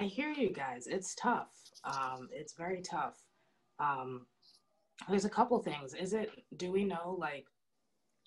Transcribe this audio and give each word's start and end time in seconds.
I 0.00 0.04
hear 0.04 0.30
you 0.30 0.50
guys. 0.52 0.86
It's 0.86 1.14
tough. 1.16 1.48
Um, 1.82 2.28
it's 2.32 2.52
very 2.52 2.82
tough. 2.82 3.16
Um, 3.80 4.26
there's 5.08 5.24
a 5.24 5.28
couple 5.28 5.58
things. 5.58 5.92
Is 5.94 6.12
it, 6.12 6.30
do 6.56 6.70
we 6.70 6.84
know, 6.84 7.16
like, 7.18 7.46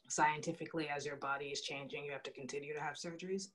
scientifically, 0.10 0.90
as 0.94 1.06
your 1.06 1.16
body 1.16 1.46
is 1.46 1.62
changing, 1.62 2.04
you 2.04 2.12
have 2.12 2.24
to 2.24 2.32
continue 2.32 2.74
to 2.74 2.82
have 2.82 2.96
surgeries? 2.96 3.52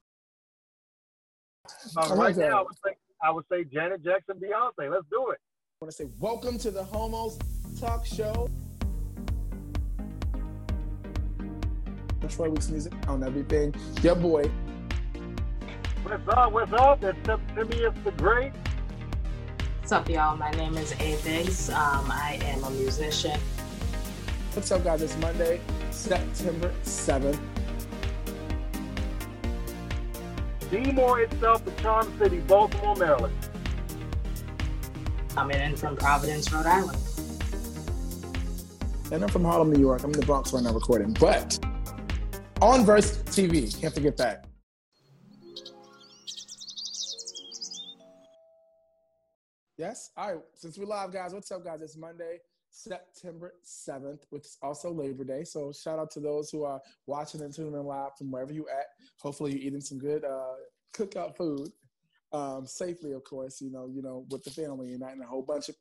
Uh, 1.94 2.14
right 2.14 2.34
now, 2.36 2.60
I 2.60 2.62
would, 2.62 2.76
say, 2.82 2.92
I 3.22 3.30
would 3.30 3.44
say 3.52 3.64
Janet 3.64 4.02
Jackson, 4.02 4.36
Beyonce. 4.36 4.90
Let's 4.90 5.04
do 5.10 5.30
it. 5.30 5.38
I 5.38 5.84
want 5.84 5.90
to 5.90 5.92
say 5.92 6.06
welcome 6.18 6.56
to 6.58 6.70
the 6.70 6.84
Homos 6.84 7.38
Talk 7.78 8.06
Show. 8.06 8.48
Troy 12.28 12.48
Weeks 12.48 12.70
Music 12.70 12.92
on 13.08 13.22
everything. 13.22 13.74
Your 14.02 14.16
boy, 14.16 14.50
What's 16.06 16.28
up? 16.28 16.52
What's 16.52 16.72
up? 16.72 17.02
It's 17.02 17.18
Septimius 17.26 17.92
the 18.04 18.12
Great. 18.12 18.52
What's 19.80 19.90
up, 19.90 20.08
y'all? 20.08 20.36
My 20.36 20.52
name 20.52 20.76
is 20.76 20.92
A 21.00 21.18
Biggs. 21.24 21.68
Um, 21.68 22.08
I 22.12 22.38
am 22.42 22.62
a 22.62 22.70
musician. 22.70 23.40
What's 24.52 24.70
up, 24.70 24.84
guys? 24.84 25.02
It's 25.02 25.16
Monday, 25.16 25.60
September 25.90 26.72
7th. 26.84 27.40
Be 30.70 30.92
more 30.92 31.22
itself, 31.22 31.64
the 31.64 31.72
Charm 31.82 32.16
City, 32.20 32.38
Baltimore, 32.38 32.94
Maryland. 32.94 33.34
Coming 35.30 35.60
in 35.60 35.74
from 35.74 35.96
Providence, 35.96 36.52
Rhode 36.52 36.66
Island. 36.66 36.98
And 39.10 39.24
I'm 39.24 39.28
from 39.28 39.44
Harlem, 39.44 39.72
New 39.72 39.80
York. 39.80 40.04
I'm 40.04 40.12
in 40.12 40.20
the 40.20 40.26
Bronx 40.26 40.52
right 40.52 40.62
now 40.62 40.72
recording. 40.72 41.16
But 41.18 41.58
on 42.62 42.86
Verse 42.86 43.18
TV, 43.24 43.76
can't 43.80 43.92
forget 43.92 44.16
that. 44.18 44.45
Yes. 49.78 50.10
All 50.16 50.32
right. 50.32 50.42
Since 50.54 50.78
we're 50.78 50.86
live, 50.86 51.12
guys, 51.12 51.34
what's 51.34 51.52
up, 51.52 51.62
guys? 51.62 51.82
It's 51.82 51.98
Monday, 51.98 52.38
September 52.70 53.52
7th, 53.62 54.20
which 54.30 54.46
is 54.46 54.56
also 54.62 54.90
Labor 54.90 55.22
Day. 55.22 55.44
So 55.44 55.70
shout 55.70 55.98
out 55.98 56.10
to 56.12 56.20
those 56.20 56.48
who 56.48 56.64
are 56.64 56.80
watching 57.06 57.42
and 57.42 57.54
tuning 57.54 57.74
in 57.74 57.84
live 57.84 58.16
from 58.16 58.30
wherever 58.30 58.54
you 58.54 58.66
at. 58.70 58.86
Hopefully 59.20 59.52
you're 59.52 59.60
eating 59.60 59.82
some 59.82 59.98
good 59.98 60.24
uh, 60.24 60.54
cookout 60.94 61.36
food. 61.36 61.68
Um, 62.32 62.66
safely, 62.66 63.12
of 63.12 63.24
course, 63.24 63.60
you 63.60 63.70
know, 63.70 63.86
you 63.86 64.00
know, 64.00 64.24
with 64.30 64.44
the 64.44 64.50
family 64.50 64.92
and 64.92 65.00
not 65.00 65.12
in 65.12 65.20
a 65.20 65.26
whole 65.26 65.42
bunch 65.42 65.68
of 65.68 65.74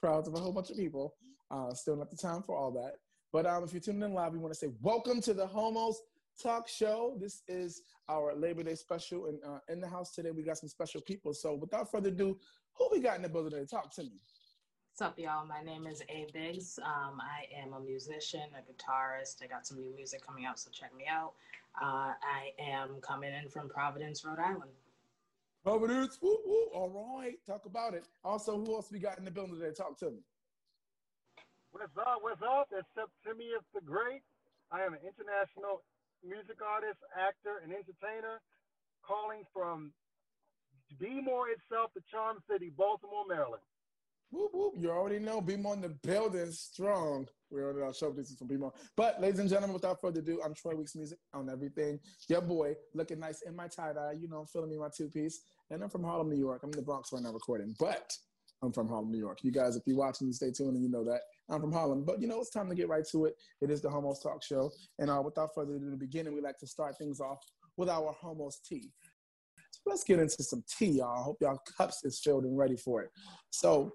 crowds 0.00 0.28
of 0.28 0.34
a 0.34 0.38
whole 0.38 0.52
bunch 0.52 0.70
of 0.70 0.76
people. 0.78 1.14
Uh, 1.50 1.74
still 1.74 1.96
not 1.96 2.10
the 2.10 2.16
time 2.16 2.42
for 2.42 2.56
all 2.56 2.70
that. 2.70 2.94
But 3.34 3.44
um, 3.44 3.64
if 3.64 3.74
you're 3.74 3.80
tuning 3.80 4.02
in 4.02 4.14
live, 4.14 4.32
we 4.32 4.38
want 4.38 4.54
to 4.54 4.58
say 4.58 4.72
welcome 4.80 5.20
to 5.20 5.34
the 5.34 5.46
Homos 5.46 6.00
Talk 6.40 6.68
Show. 6.68 7.16
This 7.18 7.42
is 7.48 7.82
our 8.08 8.34
Labor 8.34 8.62
Day 8.62 8.74
special, 8.74 9.26
and 9.26 9.38
uh, 9.44 9.58
in 9.68 9.80
the 9.80 9.88
house 9.88 10.12
today 10.14 10.30
we 10.30 10.42
got 10.42 10.58
some 10.58 10.68
special 10.68 11.00
people. 11.00 11.34
So 11.34 11.54
without 11.54 11.90
further 11.90 12.08
ado, 12.08 12.38
who 12.74 12.88
we 12.90 13.00
got 13.00 13.16
in 13.16 13.22
the 13.22 13.28
building 13.28 13.52
today? 13.52 13.66
Talk 13.66 13.94
to 13.94 14.02
me. 14.02 14.20
What's 14.92 15.02
up, 15.02 15.18
y'all? 15.18 15.46
My 15.46 15.62
name 15.62 15.86
is 15.86 16.02
A 16.08 16.26
Biggs. 16.34 16.78
Um, 16.84 17.20
I 17.20 17.46
am 17.62 17.72
a 17.72 17.80
musician, 17.80 18.42
a 18.54 18.60
guitarist. 18.60 19.42
I 19.42 19.46
got 19.46 19.66
some 19.66 19.80
new 19.80 19.94
music 19.94 20.24
coming 20.26 20.44
out, 20.44 20.58
so 20.58 20.70
check 20.70 20.94
me 20.96 21.04
out. 21.10 21.32
Uh, 21.80 22.12
I 22.20 22.52
am 22.60 23.00
coming 23.00 23.32
in 23.32 23.48
from 23.48 23.68
Providence, 23.68 24.24
Rhode 24.24 24.38
Island. 24.38 24.70
Providence, 25.64 26.18
woo, 26.20 26.38
woo. 26.44 26.66
All 26.74 27.18
right, 27.18 27.38
talk 27.46 27.64
about 27.66 27.94
it. 27.94 28.04
Also, 28.24 28.58
who 28.58 28.74
else 28.74 28.90
we 28.90 28.98
got 28.98 29.18
in 29.18 29.24
the 29.24 29.30
building 29.30 29.54
today? 29.54 29.72
Talk 29.74 29.98
to 30.00 30.10
me. 30.10 30.18
What's 31.70 31.96
up? 31.96 32.18
What's 32.20 32.42
up? 32.42 32.68
It's 32.76 32.86
Septimius 32.94 33.64
the 33.72 33.80
Great. 33.80 34.22
I 34.70 34.82
am 34.82 34.92
an 34.92 35.00
international 35.04 35.82
music 36.24 36.58
artist, 36.62 36.98
actor, 37.18 37.60
and 37.62 37.72
entertainer 37.72 38.40
calling 39.06 39.42
from 39.52 39.92
Be 40.98 41.20
More 41.20 41.48
Itself, 41.50 41.90
the 41.94 42.02
Charm 42.10 42.38
City, 42.50 42.70
Baltimore, 42.76 43.26
Maryland. 43.28 43.62
Whoop, 44.30 44.50
whoop. 44.54 44.74
You 44.78 44.90
already 44.90 45.18
know 45.18 45.40
Be 45.40 45.56
More 45.56 45.74
in 45.74 45.82
the 45.82 45.90
building 45.90 46.50
strong. 46.52 47.28
We 47.50 47.60
already 47.60 47.80
know 47.80 47.92
show 47.92 48.14
is 48.16 48.34
from 48.38 48.48
Be 48.48 48.56
More. 48.56 48.72
But 48.96 49.20
ladies 49.20 49.40
and 49.40 49.48
gentlemen, 49.48 49.74
without 49.74 50.00
further 50.00 50.20
ado, 50.20 50.40
I'm 50.42 50.54
Troy 50.54 50.74
Weeks 50.74 50.96
Music 50.96 51.18
on 51.34 51.50
everything. 51.50 52.00
Your 52.28 52.40
boy, 52.40 52.74
looking 52.94 53.20
nice 53.20 53.42
in 53.42 53.54
my 53.54 53.68
tie-dye. 53.68 54.16
You 54.18 54.28
know, 54.28 54.38
I'm 54.38 54.46
feeling 54.46 54.70
me 54.70 54.78
my 54.78 54.88
two-piece. 54.96 55.42
And 55.70 55.82
I'm 55.82 55.90
from 55.90 56.04
Harlem, 56.04 56.30
New 56.30 56.38
York. 56.38 56.62
I'm 56.62 56.70
in 56.70 56.76
the 56.76 56.82
Bronx 56.82 57.12
right 57.12 57.22
now 57.22 57.32
recording. 57.32 57.74
But 57.78 58.16
I'm 58.62 58.72
from 58.72 58.88
Harlem, 58.88 59.10
New 59.10 59.18
York. 59.18 59.40
You 59.42 59.50
guys, 59.50 59.76
if 59.76 59.82
you're 59.86 59.98
watching, 59.98 60.32
stay 60.32 60.50
tuned 60.50 60.76
and 60.76 60.82
you 60.82 60.88
know 60.88 61.04
that. 61.04 61.20
I'm 61.52 61.60
from 61.60 61.72
Harlem. 61.72 62.04
But 62.04 62.20
you 62.20 62.26
know, 62.26 62.40
it's 62.40 62.50
time 62.50 62.68
to 62.68 62.74
get 62.74 62.88
right 62.88 63.04
to 63.12 63.26
it. 63.26 63.36
It 63.60 63.70
is 63.70 63.82
the 63.82 63.90
Homos 63.90 64.20
Talk 64.20 64.42
Show. 64.42 64.70
And 64.98 65.10
uh, 65.10 65.22
without 65.24 65.50
further 65.54 65.76
ado, 65.76 65.84
in 65.84 65.90
the 65.90 65.96
beginning, 65.96 66.34
we 66.34 66.40
like 66.40 66.58
to 66.58 66.66
start 66.66 66.96
things 66.98 67.20
off 67.20 67.38
with 67.76 67.88
our 67.88 68.12
Homos 68.20 68.60
tea. 68.66 68.90
So 69.70 69.80
let's 69.86 70.04
get 70.04 70.18
into 70.18 70.42
some 70.42 70.64
tea, 70.78 70.98
y'all. 70.98 71.18
I 71.18 71.22
hope 71.22 71.38
y'all 71.40 71.60
cups 71.76 72.04
is 72.04 72.20
filled 72.20 72.44
and 72.44 72.56
ready 72.56 72.76
for 72.76 73.02
it. 73.02 73.10
So 73.50 73.92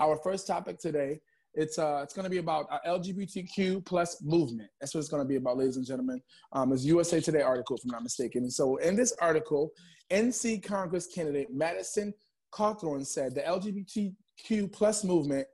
our 0.00 0.16
first 0.16 0.46
topic 0.46 0.78
today, 0.78 1.20
it's 1.54 1.78
uh, 1.78 2.00
it's 2.02 2.14
going 2.14 2.24
to 2.24 2.30
be 2.30 2.38
about 2.38 2.66
our 2.70 2.80
LGBTQ 2.86 3.84
plus 3.84 4.22
movement. 4.22 4.68
That's 4.80 4.94
what 4.94 5.00
it's 5.00 5.08
going 5.08 5.22
to 5.22 5.28
be 5.28 5.36
about, 5.36 5.56
ladies 5.56 5.76
and 5.76 5.86
gentlemen. 5.86 6.20
Um, 6.52 6.72
it's 6.72 6.84
USA 6.84 7.20
Today 7.20 7.42
article, 7.42 7.76
if 7.76 7.84
I'm 7.84 7.90
not 7.90 8.02
mistaken. 8.02 8.42
And 8.42 8.52
so 8.52 8.76
in 8.76 8.96
this 8.96 9.12
article, 9.20 9.70
NC 10.10 10.64
Congress 10.64 11.06
candidate 11.06 11.48
Madison 11.52 12.12
Cawthorn 12.52 13.06
said 13.06 13.34
the 13.34 13.42
LGBTQ 13.42 14.72
plus 14.72 15.04
movement 15.04 15.46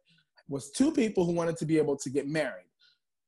was 0.51 0.71
two 0.73 0.93
people 0.93 1.25
who 1.25 1.33
wanted 1.33 1.57
to 1.57 1.65
be 1.65 1.79
able 1.79 1.97
to 1.97 2.11
get 2.11 2.29
married. 2.29 2.67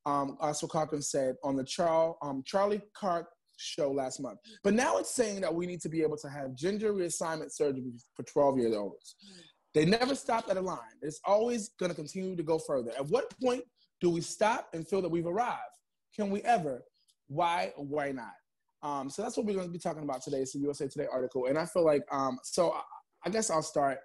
Um, 0.04 0.36
also, 0.40 0.66
Cawthorn 0.66 1.02
said 1.02 1.36
on 1.44 1.56
the 1.56 1.64
Charles, 1.64 2.16
um, 2.20 2.42
Charlie 2.44 2.82
Kirk 2.94 3.28
show 3.56 3.92
last 3.92 4.20
month. 4.20 4.40
But 4.64 4.74
now 4.74 4.98
it's 4.98 5.14
saying 5.14 5.40
that 5.42 5.54
we 5.54 5.66
need 5.66 5.80
to 5.82 5.88
be 5.88 6.02
able 6.02 6.16
to 6.18 6.28
have 6.28 6.56
gender 6.56 6.92
reassignment 6.92 7.52
surgery 7.52 7.92
for 8.14 8.24
12 8.24 8.58
year 8.58 8.76
olds. 8.76 9.14
They 9.72 9.84
never 9.84 10.14
stop 10.14 10.50
at 10.50 10.56
a 10.56 10.60
line. 10.60 10.78
It's 11.00 11.20
always 11.24 11.70
going 11.78 11.90
to 11.90 11.96
continue 11.96 12.36
to 12.36 12.42
go 12.42 12.58
further. 12.58 12.90
At 12.98 13.06
what 13.08 13.32
point 13.40 13.62
do 14.00 14.10
we 14.10 14.20
stop 14.20 14.68
and 14.74 14.86
feel 14.86 15.00
that 15.00 15.08
we've 15.08 15.26
arrived? 15.26 15.60
Can 16.14 16.28
we 16.28 16.42
ever? 16.42 16.82
Why 17.28 17.72
why 17.76 18.12
not? 18.12 18.34
Um, 18.82 19.08
so 19.08 19.22
that's 19.22 19.36
what 19.36 19.46
we're 19.46 19.54
going 19.54 19.68
to 19.68 19.72
be 19.72 19.78
talking 19.78 20.02
about 20.02 20.22
today. 20.22 20.38
It's 20.38 20.56
a 20.56 20.58
USA 20.58 20.88
Today 20.88 21.06
article. 21.10 21.46
And 21.46 21.56
I 21.56 21.66
feel 21.66 21.84
like, 21.84 22.02
um, 22.10 22.38
so 22.42 22.72
I, 22.72 22.80
I 23.24 23.30
guess 23.30 23.48
I'll 23.48 23.62
start. 23.62 23.98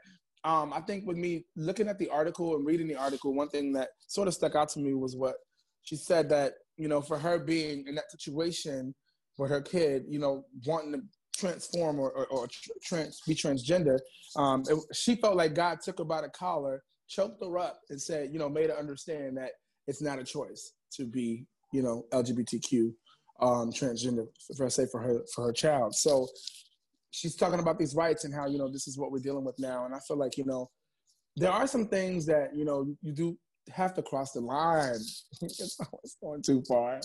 Um, 0.43 0.71
I 0.73 0.81
think 0.81 1.05
with 1.05 1.17
me 1.17 1.45
looking 1.55 1.87
at 1.87 1.99
the 1.99 2.09
article 2.09 2.55
and 2.55 2.65
reading 2.65 2.87
the 2.87 2.95
article, 2.95 3.33
one 3.33 3.49
thing 3.49 3.73
that 3.73 3.89
sort 4.07 4.27
of 4.27 4.33
stuck 4.33 4.55
out 4.55 4.69
to 4.69 4.79
me 4.79 4.93
was 4.93 5.15
what 5.15 5.35
she 5.83 5.95
said 5.95 6.29
that, 6.29 6.53
you 6.77 6.87
know, 6.87 7.01
for 7.01 7.17
her 7.17 7.39
being 7.39 7.85
in 7.87 7.95
that 7.95 8.11
situation 8.11 8.93
with 9.37 9.49
her 9.49 9.61
kid, 9.61 10.05
you 10.07 10.19
know, 10.19 10.45
wanting 10.65 10.93
to 10.93 11.01
transform 11.37 11.99
or, 11.99 12.11
or, 12.11 12.25
or 12.27 12.47
trans, 12.83 13.21
be 13.27 13.35
transgender, 13.35 13.99
um, 14.35 14.63
it, 14.67 14.77
she 14.93 15.15
felt 15.15 15.35
like 15.35 15.53
God 15.53 15.79
took 15.81 15.99
her 15.99 16.05
by 16.05 16.21
the 16.21 16.29
collar, 16.29 16.83
choked 17.07 17.43
her 17.43 17.57
up, 17.57 17.79
and 17.89 18.01
said, 18.01 18.29
you 18.31 18.39
know, 18.39 18.49
made 18.49 18.69
her 18.69 18.77
understand 18.77 19.37
that 19.37 19.51
it's 19.87 20.01
not 20.01 20.19
a 20.19 20.23
choice 20.23 20.73
to 20.93 21.05
be, 21.05 21.45
you 21.71 21.81
know, 21.81 22.05
LGBTQ 22.11 22.91
um, 23.41 23.71
transgender, 23.71 24.27
for 24.55 24.65
I 24.65 24.69
say 24.69 24.85
for 24.91 25.01
her 25.01 25.21
for 25.33 25.45
her 25.45 25.53
child. 25.53 25.95
So 25.95 26.27
she's 27.11 27.35
talking 27.35 27.59
about 27.59 27.79
these 27.79 27.95
rights 27.95 28.25
and 28.25 28.33
how 28.33 28.47
you 28.47 28.57
know 28.57 28.69
this 28.69 28.87
is 28.87 28.97
what 28.97 29.11
we're 29.11 29.19
dealing 29.19 29.45
with 29.45 29.59
now, 29.59 29.85
and 29.85 29.93
I 29.93 29.99
feel 30.07 30.17
like 30.17 30.37
you 30.37 30.45
know 30.45 30.69
there 31.35 31.51
are 31.51 31.67
some 31.67 31.87
things 31.87 32.25
that 32.25 32.55
you 32.55 32.65
know 32.65 32.87
you 33.01 33.11
do 33.11 33.37
have 33.69 33.93
to 33.93 34.01
cross 34.01 34.31
the 34.31 34.39
line. 34.39 34.99
it's 35.41 35.79
always 35.79 36.17
going 36.21 36.41
too 36.41 36.63
far. 36.67 36.99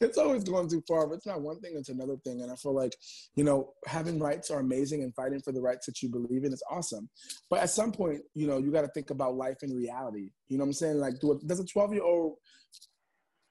It's 0.00 0.18
always 0.18 0.44
going 0.44 0.68
too 0.68 0.82
far, 0.86 1.06
but 1.06 1.14
it's 1.14 1.26
not 1.26 1.40
one 1.40 1.60
thing, 1.60 1.72
it's 1.76 1.88
another 1.88 2.16
thing. 2.24 2.42
And 2.42 2.52
I 2.52 2.56
feel 2.56 2.74
like, 2.74 2.94
you 3.34 3.44
know, 3.44 3.72
having 3.86 4.18
rights 4.18 4.50
are 4.50 4.60
amazing 4.60 5.02
and 5.02 5.14
fighting 5.14 5.40
for 5.40 5.52
the 5.52 5.60
rights 5.60 5.86
that 5.86 6.02
you 6.02 6.08
believe 6.08 6.44
in 6.44 6.52
is 6.52 6.62
awesome. 6.70 7.08
But 7.50 7.60
at 7.60 7.70
some 7.70 7.92
point, 7.92 8.22
you 8.34 8.46
know, 8.46 8.58
you 8.58 8.70
got 8.70 8.82
to 8.82 8.88
think 8.88 9.10
about 9.10 9.36
life 9.36 9.62
in 9.62 9.74
reality. 9.74 10.30
You 10.48 10.58
know 10.58 10.64
what 10.64 10.68
I'm 10.68 10.74
saying? 10.74 10.98
Like, 10.98 11.18
do 11.20 11.40
does 11.46 11.60
a 11.60 11.64
12 11.64 11.94
year 11.94 12.04
old, 12.04 12.36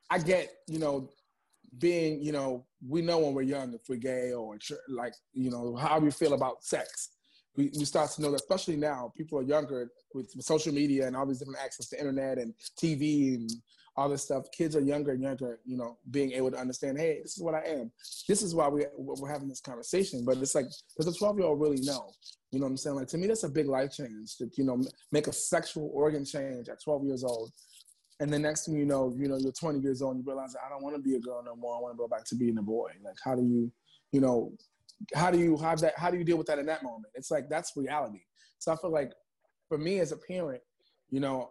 I 0.10 0.20
get, 0.20 0.50
you 0.68 0.80
know, 0.80 1.10
being, 1.80 2.22
you 2.22 2.32
know, 2.32 2.66
we 2.88 3.02
know 3.02 3.20
when 3.20 3.34
we're 3.34 3.42
young 3.42 3.74
if 3.74 3.82
we're 3.90 3.96
gay 3.96 4.34
or 4.34 4.58
like, 4.88 5.14
you 5.34 5.50
know, 5.50 5.76
how 5.76 6.00
we 6.00 6.12
feel 6.12 6.34
about 6.34 6.64
sex 6.64 7.10
we, 7.58 7.72
we 7.78 7.86
start 7.86 8.12
to 8.12 8.22
know 8.22 8.32
that, 8.32 8.42
especially 8.42 8.76
now, 8.76 9.12
people 9.16 9.40
are 9.40 9.44
younger 9.44 9.92
with, 10.14 10.30
social 10.42 10.74
media 10.74 11.08
and 11.08 11.16
all 11.16 11.26
these 11.26 11.40
different 11.40 11.60
access 11.64 11.90
to 11.90 12.00
internet 12.00 12.38
and 12.38 12.54
TV 12.82 13.36
and 13.36 13.50
all 13.96 14.10
this 14.10 14.24
stuff. 14.24 14.46
Kids 14.52 14.76
are 14.76 14.82
younger 14.82 15.12
and 15.12 15.22
younger, 15.22 15.60
you 15.66 15.78
know, 15.78 15.98
being 16.12 16.32
able 16.34 16.52
to 16.52 16.58
understand, 16.58 16.98
hey, 16.98 17.20
this 17.22 17.38
is 17.38 17.44
what 17.44 17.56
I 17.56 17.62
am. 17.62 17.92
This 18.28 18.42
is 18.42 18.54
why 18.54 18.68
we, 18.68 18.86
we're 18.98 19.32
having 19.32 19.48
this 19.48 19.62
conversation. 19.62 20.24
But 20.26 20.38
it's 20.38 20.56
like, 20.56 20.66
does 20.98 21.08
a 21.08 21.18
12 21.18 21.38
year 21.38 21.48
old 21.48 21.62
really 21.62 21.82
know? 21.82 22.12
You 22.52 22.60
know 22.60 22.66
what 22.66 22.72
I'm 22.72 22.78
saying? 22.78 22.96
Like, 22.98 23.08
to 23.08 23.18
me, 23.18 23.28
that's 23.28 23.44
a 23.44 23.50
big 23.50 23.68
life 23.68 23.94
change 23.94 24.38
to, 24.38 24.50
you 24.58 24.66
know, 24.66 24.82
make 25.12 25.28
a 25.28 25.34
sexual 25.34 25.90
organ 25.94 26.26
change 26.26 26.70
at 26.70 26.84
12 26.84 27.06
years 27.06 27.24
old. 27.24 27.52
And 28.20 28.32
the 28.32 28.40
next 28.40 28.66
thing 28.66 28.76
you 28.76 28.86
know, 28.86 29.14
you 29.18 29.28
know, 29.28 29.38
you're 29.38 29.52
20 29.52 29.80
years 29.80 30.02
old 30.02 30.18
you 30.18 30.24
realize, 30.26 30.56
I 30.66 30.70
don't 30.70 30.84
want 30.84 30.96
to 30.96 31.02
be 31.02 31.16
a 31.16 31.20
girl 31.20 31.44
no 31.46 31.56
more. 31.56 31.76
I 31.78 31.82
want 31.82 31.94
to 31.94 31.98
go 31.98 32.08
back 32.08 32.24
to 32.26 32.36
being 32.36 32.58
a 32.58 32.62
boy. 32.62 32.92
Like, 33.04 33.18
how 33.24 33.36
do 33.36 33.42
you, 33.42 33.72
you 34.14 34.22
know, 34.22 34.54
how 35.14 35.32
do 35.32 35.38
you 35.38 35.58
have 35.58 35.80
that 35.80 35.94
how 35.98 36.10
do 36.10 36.18
you 36.18 36.24
deal 36.24 36.38
with 36.38 36.48
that 36.48 36.60
in 36.60 36.66
that 36.66 36.84
moment 36.84 37.06
it's 37.14 37.32
like 37.32 37.50
that's 37.50 37.74
reality 37.76 38.22
so 38.60 38.72
i 38.72 38.76
feel 38.76 38.92
like 38.92 39.12
for 39.68 39.78
me 39.78 40.00
as 40.00 40.12
a 40.12 40.18
parent 40.18 40.62
you 41.10 41.20
know 41.20 41.50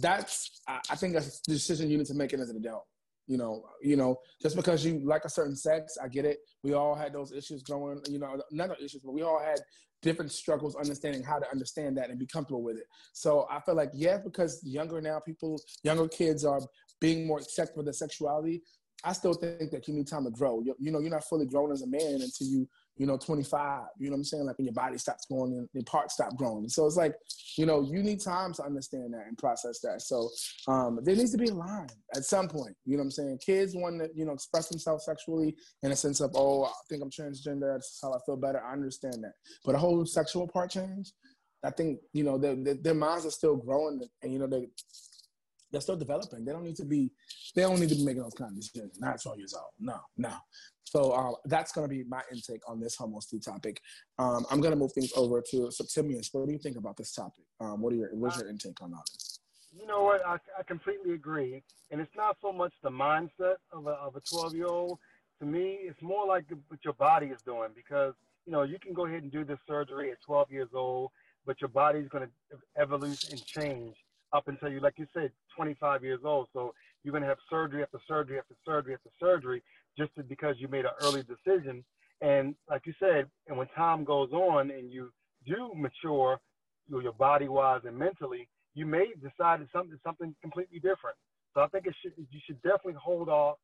that's 0.00 0.62
i 0.68 0.96
think 0.96 1.12
that's 1.12 1.40
a 1.46 1.50
decision 1.50 1.90
you 1.90 1.98
need 1.98 2.06
to 2.06 2.14
make 2.14 2.32
it 2.32 2.40
as 2.40 2.50
an 2.50 2.56
adult 2.56 2.86
You 3.32 3.38
know, 3.38 3.64
you 3.80 3.96
know, 3.96 4.18
just 4.42 4.56
because 4.56 4.84
you 4.84 5.00
like 5.04 5.24
a 5.24 5.30
certain 5.30 5.56
sex, 5.56 5.96
I 6.02 6.08
get 6.08 6.26
it. 6.26 6.40
We 6.62 6.74
all 6.74 6.94
had 6.94 7.14
those 7.14 7.32
issues 7.32 7.62
growing, 7.62 7.98
you 8.06 8.18
know, 8.18 8.42
not 8.50 8.78
issues, 8.78 9.00
but 9.02 9.14
we 9.14 9.22
all 9.22 9.40
had 9.40 9.58
different 10.02 10.30
struggles 10.30 10.76
understanding 10.76 11.22
how 11.22 11.38
to 11.38 11.50
understand 11.50 11.96
that 11.96 12.10
and 12.10 12.18
be 12.18 12.26
comfortable 12.26 12.62
with 12.62 12.76
it. 12.76 12.84
So 13.14 13.46
I 13.50 13.60
feel 13.60 13.74
like, 13.74 13.88
yeah, 13.94 14.18
because 14.18 14.60
younger 14.62 15.00
now 15.00 15.18
people, 15.18 15.58
younger 15.82 16.08
kids 16.08 16.44
are 16.44 16.60
being 17.00 17.26
more 17.26 17.38
accepting 17.38 17.78
of 17.78 17.86
their 17.86 17.94
sexuality. 17.94 18.60
I 19.02 19.14
still 19.14 19.32
think 19.32 19.70
that 19.70 19.88
you 19.88 19.94
need 19.94 20.08
time 20.08 20.24
to 20.24 20.30
grow. 20.30 20.60
You, 20.60 20.76
you 20.78 20.92
know, 20.92 21.00
you're 21.00 21.10
not 21.10 21.24
fully 21.24 21.46
grown 21.46 21.72
as 21.72 21.80
a 21.80 21.86
man 21.86 22.20
until 22.20 22.48
you 22.48 22.68
you 22.96 23.06
know, 23.06 23.16
25. 23.16 23.82
You 23.98 24.06
know 24.06 24.12
what 24.12 24.18
I'm 24.18 24.24
saying? 24.24 24.46
Like 24.46 24.58
when 24.58 24.66
your 24.66 24.74
body 24.74 24.98
stops 24.98 25.26
growing 25.26 25.52
and 25.52 25.68
your 25.72 25.84
parts 25.84 26.14
stop 26.14 26.36
growing. 26.36 26.68
So 26.68 26.86
it's 26.86 26.96
like, 26.96 27.14
you 27.56 27.66
know, 27.66 27.82
you 27.82 28.02
need 28.02 28.20
time 28.20 28.52
to 28.54 28.64
understand 28.64 29.14
that 29.14 29.26
and 29.26 29.36
process 29.38 29.80
that. 29.80 30.02
So 30.02 30.30
um, 30.68 31.00
there 31.02 31.16
needs 31.16 31.32
to 31.32 31.38
be 31.38 31.48
a 31.48 31.54
line 31.54 31.88
at 32.14 32.24
some 32.24 32.48
point. 32.48 32.76
You 32.84 32.92
know 32.92 32.98
what 32.98 33.04
I'm 33.04 33.10
saying? 33.12 33.38
Kids 33.44 33.74
want 33.74 34.00
to, 34.00 34.10
you 34.14 34.24
know, 34.24 34.32
express 34.32 34.68
themselves 34.68 35.04
sexually 35.04 35.56
in 35.82 35.92
a 35.92 35.96
sense 35.96 36.20
of, 36.20 36.32
oh, 36.34 36.64
I 36.64 36.72
think 36.88 37.02
I'm 37.02 37.10
transgender. 37.10 37.72
That's 37.72 37.98
how 38.02 38.12
I 38.12 38.18
feel 38.26 38.36
better. 38.36 38.62
I 38.62 38.72
understand 38.72 39.24
that. 39.24 39.32
But 39.64 39.74
a 39.74 39.78
whole 39.78 40.04
sexual 40.04 40.46
part 40.46 40.70
change, 40.70 41.12
I 41.64 41.70
think, 41.70 42.00
you 42.12 42.24
know, 42.24 42.38
their, 42.38 42.56
their 42.56 42.94
minds 42.94 43.24
are 43.24 43.30
still 43.30 43.56
growing 43.56 44.02
and, 44.22 44.32
you 44.32 44.38
know, 44.38 44.48
they, 44.48 44.68
they're 45.72 45.80
still 45.80 45.96
developing. 45.96 46.44
They 46.44 46.52
don't 46.52 46.64
need 46.64 46.76
to 46.76 46.84
be, 46.84 47.10
they 47.56 47.62
don't 47.62 47.80
need 47.80 47.88
to 47.88 47.94
be 47.94 48.04
making 48.04 48.22
those 48.22 48.34
kind 48.34 48.50
of 48.50 48.56
decisions. 48.56 49.00
Not 49.00 49.20
12 49.20 49.38
years 49.38 49.54
old. 49.54 49.72
No, 49.80 49.98
no. 50.18 50.34
So 50.84 51.12
uh, 51.12 51.32
that's 51.46 51.72
going 51.72 51.88
to 51.88 51.94
be 51.94 52.04
my 52.04 52.20
intake 52.30 52.60
on 52.68 52.78
this 52.78 52.96
homosty 52.98 53.42
topic. 53.42 53.80
Um, 54.18 54.44
I'm 54.50 54.60
going 54.60 54.72
to 54.72 54.78
move 54.78 54.92
things 54.92 55.12
over 55.16 55.42
to 55.50 55.70
Septimius. 55.70 56.28
What 56.32 56.46
do 56.46 56.52
you 56.52 56.58
think 56.58 56.76
about 56.76 56.98
this 56.98 57.14
topic? 57.14 57.44
Um, 57.60 57.80
what 57.80 57.94
are 57.94 57.96
your, 57.96 58.10
what's 58.12 58.38
your 58.38 58.50
intake 58.50 58.80
on 58.82 58.92
all 58.92 59.02
this? 59.14 59.40
You 59.74 59.86
know 59.86 60.02
what? 60.02 60.24
I, 60.26 60.34
I 60.58 60.62
completely 60.64 61.14
agree. 61.14 61.62
And 61.90 62.00
it's 62.00 62.14
not 62.14 62.36
so 62.42 62.52
much 62.52 62.74
the 62.82 62.90
mindset 62.90 63.56
of 63.72 63.86
a, 63.86 63.92
of 63.92 64.16
a 64.16 64.20
12 64.20 64.54
year 64.54 64.66
old. 64.66 64.98
To 65.40 65.46
me, 65.46 65.78
it's 65.80 66.02
more 66.02 66.26
like 66.26 66.44
what 66.68 66.80
your 66.84 66.94
body 66.94 67.26
is 67.26 67.40
doing 67.42 67.70
because, 67.74 68.12
you 68.44 68.52
know, 68.52 68.62
you 68.62 68.78
can 68.78 68.92
go 68.92 69.06
ahead 69.06 69.22
and 69.22 69.32
do 69.32 69.44
this 69.44 69.58
surgery 69.66 70.10
at 70.10 70.18
12 70.26 70.50
years 70.50 70.68
old, 70.74 71.10
but 71.46 71.60
your 71.60 71.68
body's 71.68 72.08
going 72.08 72.26
to 72.26 72.58
evolve 72.76 73.04
and 73.04 73.46
change 73.46 73.96
up 74.32 74.48
until 74.48 74.70
you, 74.70 74.80
like 74.80 74.98
you 74.98 75.06
said, 75.12 75.30
25 75.56 76.02
years 76.02 76.20
old. 76.24 76.48
So 76.52 76.74
you're 77.02 77.12
going 77.12 77.22
to 77.22 77.28
have 77.28 77.38
surgery 77.50 77.82
after 77.82 77.98
surgery 78.08 78.38
after 78.38 78.54
surgery 78.64 78.94
after 78.94 79.10
surgery 79.20 79.62
just 79.98 80.10
because 80.28 80.56
you 80.58 80.68
made 80.68 80.84
an 80.84 80.92
early 81.02 81.22
decision. 81.22 81.84
And 82.20 82.54
like 82.70 82.82
you 82.86 82.94
said, 83.00 83.26
and 83.48 83.58
when 83.58 83.66
time 83.68 84.04
goes 84.04 84.30
on 84.32 84.70
and 84.70 84.90
you 84.90 85.10
do 85.46 85.72
mature, 85.74 86.38
you 86.86 86.94
know, 86.94 87.00
your 87.00 87.12
body 87.12 87.48
wise 87.48 87.82
and 87.84 87.96
mentally, 87.96 88.48
you 88.74 88.86
may 88.86 89.06
decide 89.20 89.66
something 89.72 89.98
something 90.04 90.34
completely 90.40 90.78
different. 90.78 91.16
So 91.54 91.60
I 91.60 91.66
think 91.68 91.86
it 91.86 91.94
should 92.02 92.12
you 92.16 92.40
should 92.46 92.62
definitely 92.62 92.94
hold 93.02 93.28
off. 93.28 93.58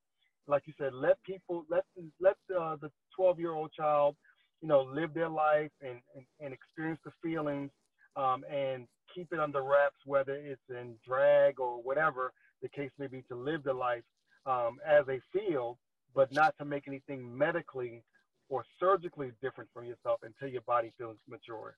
Like 0.46 0.64
you 0.66 0.72
said, 0.78 0.92
let 0.92 1.22
people 1.22 1.64
let 1.70 1.84
let 2.20 2.36
uh, 2.54 2.76
the 2.80 2.90
12 3.16 3.38
year 3.38 3.52
old 3.52 3.72
child, 3.72 4.16
you 4.60 4.68
know, 4.68 4.82
live 4.82 5.14
their 5.14 5.28
life 5.28 5.70
and, 5.80 6.00
and, 6.14 6.24
and 6.40 6.52
experience 6.52 7.00
the 7.04 7.12
feelings 7.22 7.70
um, 8.16 8.44
and 8.52 8.86
keep 9.14 9.32
it 9.32 9.40
under 9.40 9.62
wraps, 9.62 9.98
whether 10.04 10.34
it's 10.34 10.62
in 10.70 10.94
drag 11.06 11.60
or 11.60 11.82
whatever 11.82 12.32
the 12.62 12.68
case 12.68 12.90
may 12.98 13.06
be, 13.06 13.22
to 13.28 13.36
live 13.36 13.62
the 13.64 13.72
life 13.72 14.02
um, 14.46 14.78
as 14.86 15.06
they 15.06 15.20
feel 15.32 15.78
but 16.14 16.32
not 16.32 16.54
to 16.58 16.64
make 16.64 16.88
anything 16.88 17.36
medically 17.36 18.02
or 18.48 18.64
surgically 18.80 19.30
different 19.42 19.68
from 19.72 19.84
yourself 19.84 20.20
until 20.22 20.48
your 20.48 20.62
body 20.62 20.92
feels 20.98 21.16
mature. 21.28 21.76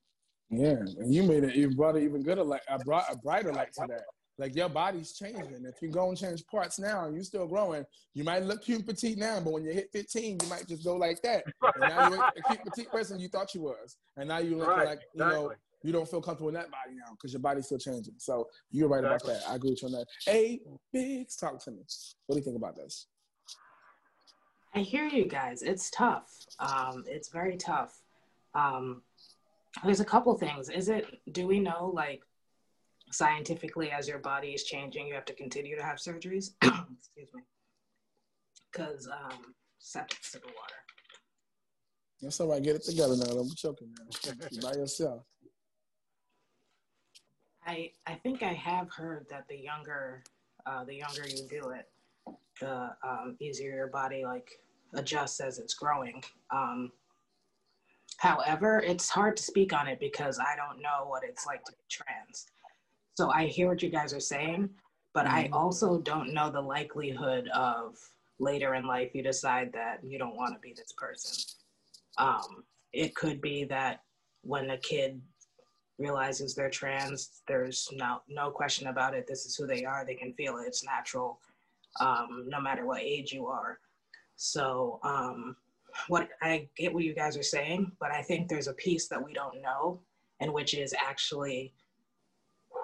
Yeah, 0.50 0.76
and 0.98 1.14
you 1.14 1.22
made 1.22 1.44
it. 1.44 1.54
You 1.54 1.70
brought 1.70 1.96
it 1.96 2.04
even 2.04 2.22
gooder, 2.22 2.42
like 2.42 2.62
I 2.68 2.76
brought 2.78 3.04
a 3.12 3.16
brighter 3.16 3.52
light 3.52 3.72
to 3.74 3.86
that. 3.88 4.04
Like 4.38 4.56
your 4.56 4.70
body's 4.70 5.12
changing. 5.12 5.64
If 5.66 5.82
you 5.82 5.90
go 5.90 6.08
and 6.08 6.16
change 6.16 6.46
parts 6.46 6.78
now 6.78 7.04
and 7.04 7.14
you're 7.14 7.24
still 7.24 7.46
growing, 7.46 7.84
you 8.14 8.24
might 8.24 8.42
look 8.42 8.62
cute 8.64 8.86
petite 8.86 9.18
now, 9.18 9.38
but 9.40 9.52
when 9.52 9.64
you 9.64 9.72
hit 9.72 9.90
15, 9.92 10.38
you 10.42 10.48
might 10.48 10.66
just 10.66 10.82
go 10.82 10.96
like 10.96 11.20
that. 11.22 11.44
And 11.62 11.80
now 11.80 12.08
you're 12.08 12.24
a 12.24 12.42
cute 12.48 12.64
petite 12.64 12.90
person 12.90 13.20
you 13.20 13.28
thought 13.28 13.54
you 13.54 13.60
was, 13.60 13.98
and 14.16 14.28
now 14.28 14.38
you 14.38 14.56
look 14.56 14.68
right, 14.68 14.86
like 14.86 15.00
you 15.14 15.22
exactly. 15.22 15.44
know 15.44 15.52
you 15.82 15.92
don't 15.92 16.08
feel 16.08 16.20
comfortable 16.20 16.48
in 16.48 16.54
that 16.54 16.70
body 16.70 16.94
now 16.94 17.12
because 17.12 17.32
your 17.32 17.40
body's 17.40 17.66
still 17.66 17.78
changing. 17.78 18.14
So 18.18 18.48
you're 18.70 18.88
right 18.88 19.04
exactly. 19.04 19.32
about 19.32 19.42
that. 19.42 19.50
I 19.50 19.54
agree 19.56 19.70
with 19.70 19.82
you 19.82 19.88
on 19.88 19.92
that. 19.92 20.06
Hey, 20.26 20.60
Biggs, 20.92 21.36
talk 21.36 21.62
to 21.64 21.70
me. 21.70 21.82
What 22.26 22.34
do 22.34 22.38
you 22.38 22.44
think 22.44 22.56
about 22.56 22.76
this? 22.76 23.06
I 24.74 24.80
hear 24.80 25.06
you 25.06 25.24
guys. 25.24 25.62
It's 25.62 25.90
tough. 25.90 26.30
Um, 26.58 27.04
it's 27.06 27.28
very 27.28 27.56
tough. 27.56 28.00
Um, 28.54 29.02
there's 29.84 30.00
a 30.00 30.04
couple 30.04 30.36
things. 30.36 30.68
Is 30.68 30.88
it, 30.88 31.06
do 31.32 31.46
we 31.46 31.58
know, 31.58 31.90
like, 31.92 32.22
scientifically, 33.10 33.90
as 33.90 34.06
your 34.06 34.18
body 34.18 34.48
is 34.48 34.64
changing, 34.64 35.06
you 35.06 35.14
have 35.14 35.24
to 35.24 35.34
continue 35.34 35.76
to 35.76 35.82
have 35.82 35.96
surgeries? 35.96 36.50
Excuse 36.62 37.30
me. 37.34 37.42
Because, 38.70 39.08
um, 39.08 39.54
septic 39.78 40.18
sip 40.22 40.44
of 40.44 40.50
water. 40.50 40.74
That's 42.22 42.38
all 42.38 42.48
right. 42.48 42.62
Get 42.62 42.76
it 42.76 42.84
together 42.84 43.16
now. 43.16 43.24
Don't 43.24 43.48
be 43.48 43.54
choking 43.56 43.88
now. 43.98 44.32
you 44.50 44.60
by 44.60 44.72
yourself. 44.72 45.24
I 47.70 47.92
I 48.06 48.14
think 48.14 48.42
I 48.42 48.52
have 48.52 48.90
heard 48.90 49.26
that 49.30 49.46
the 49.48 49.56
younger 49.56 50.24
uh, 50.66 50.84
the 50.84 50.96
younger 50.96 51.26
you 51.28 51.46
do 51.48 51.70
it, 51.70 51.88
the 52.60 52.90
um, 53.06 53.36
easier 53.40 53.70
your 53.70 53.86
body 53.86 54.24
like 54.24 54.50
adjusts 54.94 55.40
as 55.40 55.58
it's 55.58 55.74
growing. 55.74 56.22
Um, 56.50 56.90
however, 58.18 58.82
it's 58.84 59.08
hard 59.08 59.36
to 59.36 59.42
speak 59.42 59.72
on 59.72 59.86
it 59.86 60.00
because 60.00 60.40
I 60.40 60.56
don't 60.56 60.82
know 60.82 61.06
what 61.06 61.22
it's 61.22 61.46
like 61.46 61.64
to 61.64 61.72
be 61.72 61.84
trans. 61.88 62.46
So 63.14 63.30
I 63.30 63.46
hear 63.46 63.68
what 63.68 63.82
you 63.82 63.88
guys 63.88 64.12
are 64.12 64.20
saying, 64.20 64.68
but 65.14 65.26
I 65.26 65.44
mm-hmm. 65.44 65.54
also 65.54 65.98
don't 65.98 66.34
know 66.34 66.50
the 66.50 66.60
likelihood 66.60 67.48
of 67.54 67.98
later 68.40 68.74
in 68.74 68.84
life 68.84 69.14
you 69.14 69.22
decide 69.22 69.72
that 69.74 70.02
you 70.02 70.18
don't 70.18 70.36
want 70.36 70.54
to 70.54 70.60
be 70.60 70.74
this 70.76 70.92
person. 70.96 71.44
Um, 72.18 72.64
it 72.92 73.14
could 73.14 73.40
be 73.40 73.64
that 73.64 74.02
when 74.42 74.70
a 74.70 74.78
kid 74.78 75.20
realizes 76.00 76.54
they're 76.54 76.70
trans, 76.70 77.42
there's 77.46 77.88
no 77.92 78.22
no 78.28 78.50
question 78.50 78.88
about 78.88 79.14
it. 79.14 79.26
This 79.28 79.44
is 79.46 79.54
who 79.54 79.66
they 79.66 79.84
are. 79.84 80.04
They 80.04 80.14
can 80.14 80.32
feel 80.32 80.56
it. 80.58 80.66
It's 80.66 80.84
natural, 80.84 81.38
um, 82.00 82.46
no 82.48 82.60
matter 82.60 82.86
what 82.86 83.02
age 83.02 83.32
you 83.32 83.46
are. 83.46 83.78
So 84.36 84.98
um, 85.04 85.56
what 86.08 86.28
I 86.42 86.68
get 86.76 86.92
what 86.92 87.04
you 87.04 87.14
guys 87.14 87.36
are 87.36 87.42
saying, 87.42 87.92
but 88.00 88.10
I 88.10 88.22
think 88.22 88.48
there's 88.48 88.68
a 88.68 88.72
piece 88.72 89.06
that 89.08 89.22
we 89.22 89.32
don't 89.34 89.60
know, 89.60 90.00
and 90.40 90.52
which 90.52 90.74
is 90.74 90.94
actually 90.98 91.72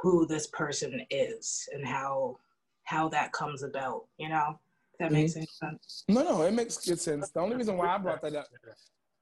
who 0.02 0.26
this 0.26 0.48
person 0.48 1.00
is 1.10 1.68
and 1.72 1.86
how 1.86 2.38
how 2.84 3.08
that 3.08 3.32
comes 3.32 3.62
about. 3.62 4.04
You 4.18 4.28
know, 4.28 4.58
if 4.92 4.98
that 4.98 5.12
makes 5.12 5.32
mm-hmm. 5.32 5.66
sense. 5.66 6.04
No, 6.08 6.22
no, 6.22 6.42
it 6.42 6.52
makes 6.52 6.76
good 6.86 7.00
sense. 7.00 7.30
The 7.30 7.40
only 7.40 7.56
reason 7.56 7.76
why 7.76 7.88
I 7.88 7.98
brought 7.98 8.22
that 8.22 8.36
up 8.36 8.48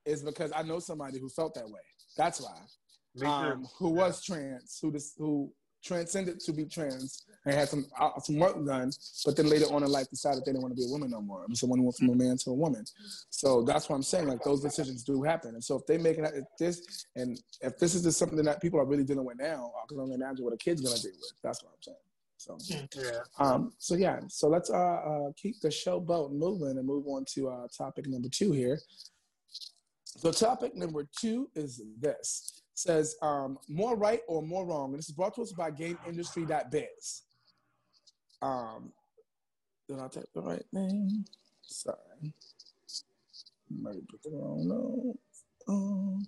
is 0.05 0.23
because 0.23 0.52
I 0.55 0.62
know 0.62 0.81
somebody 0.81 1.19
who 1.19 1.29
felt 1.29 1.55
that 1.55 1.67
way. 1.67 1.81
That's 2.17 2.40
why. 2.40 2.56
Um, 3.22 3.69
who 3.78 3.90
was 3.90 4.25
trans, 4.25 4.78
who 4.80 4.90
this, 4.90 5.14
who 5.16 5.52
transcended 5.85 6.40
to 6.40 6.52
be 6.52 6.64
trans 6.64 7.26
and 7.44 7.54
had 7.54 7.68
some 7.68 7.87
uh, 8.00 8.18
some 8.18 8.38
work 8.38 8.54
done, 8.64 8.90
but 9.25 9.37
then 9.37 9.49
later 9.49 9.66
on 9.66 9.83
in 9.85 9.90
life 9.90 10.09
decided 10.09 10.44
they 10.44 10.52
didn't 10.52 10.62
want 10.62 10.75
to 10.75 10.80
be 10.80 10.88
a 10.88 10.90
woman 10.90 11.11
no 11.11 11.21
more. 11.21 11.44
I 11.44 11.47
mean, 11.47 11.54
someone 11.54 11.83
went 11.83 11.97
from 11.97 12.09
a 12.09 12.14
man 12.14 12.37
to 12.38 12.50
a 12.50 12.54
woman. 12.54 12.85
So 13.30 13.62
that's 13.62 13.88
what 13.88 13.97
I'm 13.97 14.02
saying. 14.02 14.26
Like 14.26 14.42
those 14.42 14.62
decisions 14.62 15.04
do 15.04 15.23
happen. 15.23 15.50
And 15.54 15.62
so 15.62 15.76
if 15.76 15.87
they 15.87 15.99
make 15.99 16.18
it 16.18 16.44
this, 16.59 17.06
and 17.14 17.38
if 17.61 17.78
this 17.78 17.94
is 17.94 18.02
just 18.02 18.18
something 18.18 18.42
that 18.42 18.62
people 18.62 18.80
are 18.80 18.87
really 18.87 19.04
dealing 19.04 19.26
with 19.26 19.38
now, 19.38 19.73
I 19.83 19.87
can 19.88 20.00
only 20.00 20.14
imagine 20.14 20.44
what 20.44 20.54
a 20.54 20.56
kid's 20.56 20.80
gonna 20.80 20.97
deal 20.97 21.12
with. 21.12 21.33
That's 21.42 21.62
what 21.62 21.73
I'm 21.73 21.83
saying. 21.83 21.97
So 22.37 22.59
yeah. 22.97 23.21
Um, 23.38 23.73
so 23.78 23.94
yeah. 23.94 24.21
So 24.28 24.49
let's 24.49 24.71
uh, 24.71 24.75
uh, 24.75 25.33
keep 25.37 25.61
the 25.61 25.71
show 25.71 26.00
boat 26.00 26.33
moving 26.33 26.78
and 26.78 26.87
move 26.87 27.06
on 27.06 27.25
to 27.35 27.49
uh, 27.49 27.68
topic 27.76 28.06
number 28.09 28.28
two 28.28 28.52
here. 28.52 28.80
So 30.04 30.33
topic 30.33 30.75
number 30.76 31.06
two 31.21 31.50
is 31.54 31.83
this 32.00 32.62
says 32.75 33.16
um, 33.23 33.59
more 33.69 33.97
right 33.97 34.21
or 34.28 34.43
more 34.43 34.66
wrong. 34.66 34.90
And 34.90 34.99
this 34.99 35.09
is 35.09 35.14
brought 35.14 35.35
to 35.37 35.43
us 35.43 35.52
by 35.52 35.71
GameIndustry.biz. 35.71 37.23
Um, 38.43 38.93
did 39.88 39.99
I 39.99 40.09
type 40.09 40.28
the 40.35 40.43
right 40.43 40.64
name? 40.73 41.25
Sorry. 41.62 42.35
Maybe 43.71 44.00
put 44.11 44.23
the 44.23 44.31
wrong 44.31 44.69
note. 44.69 45.19
Um, 45.69 46.26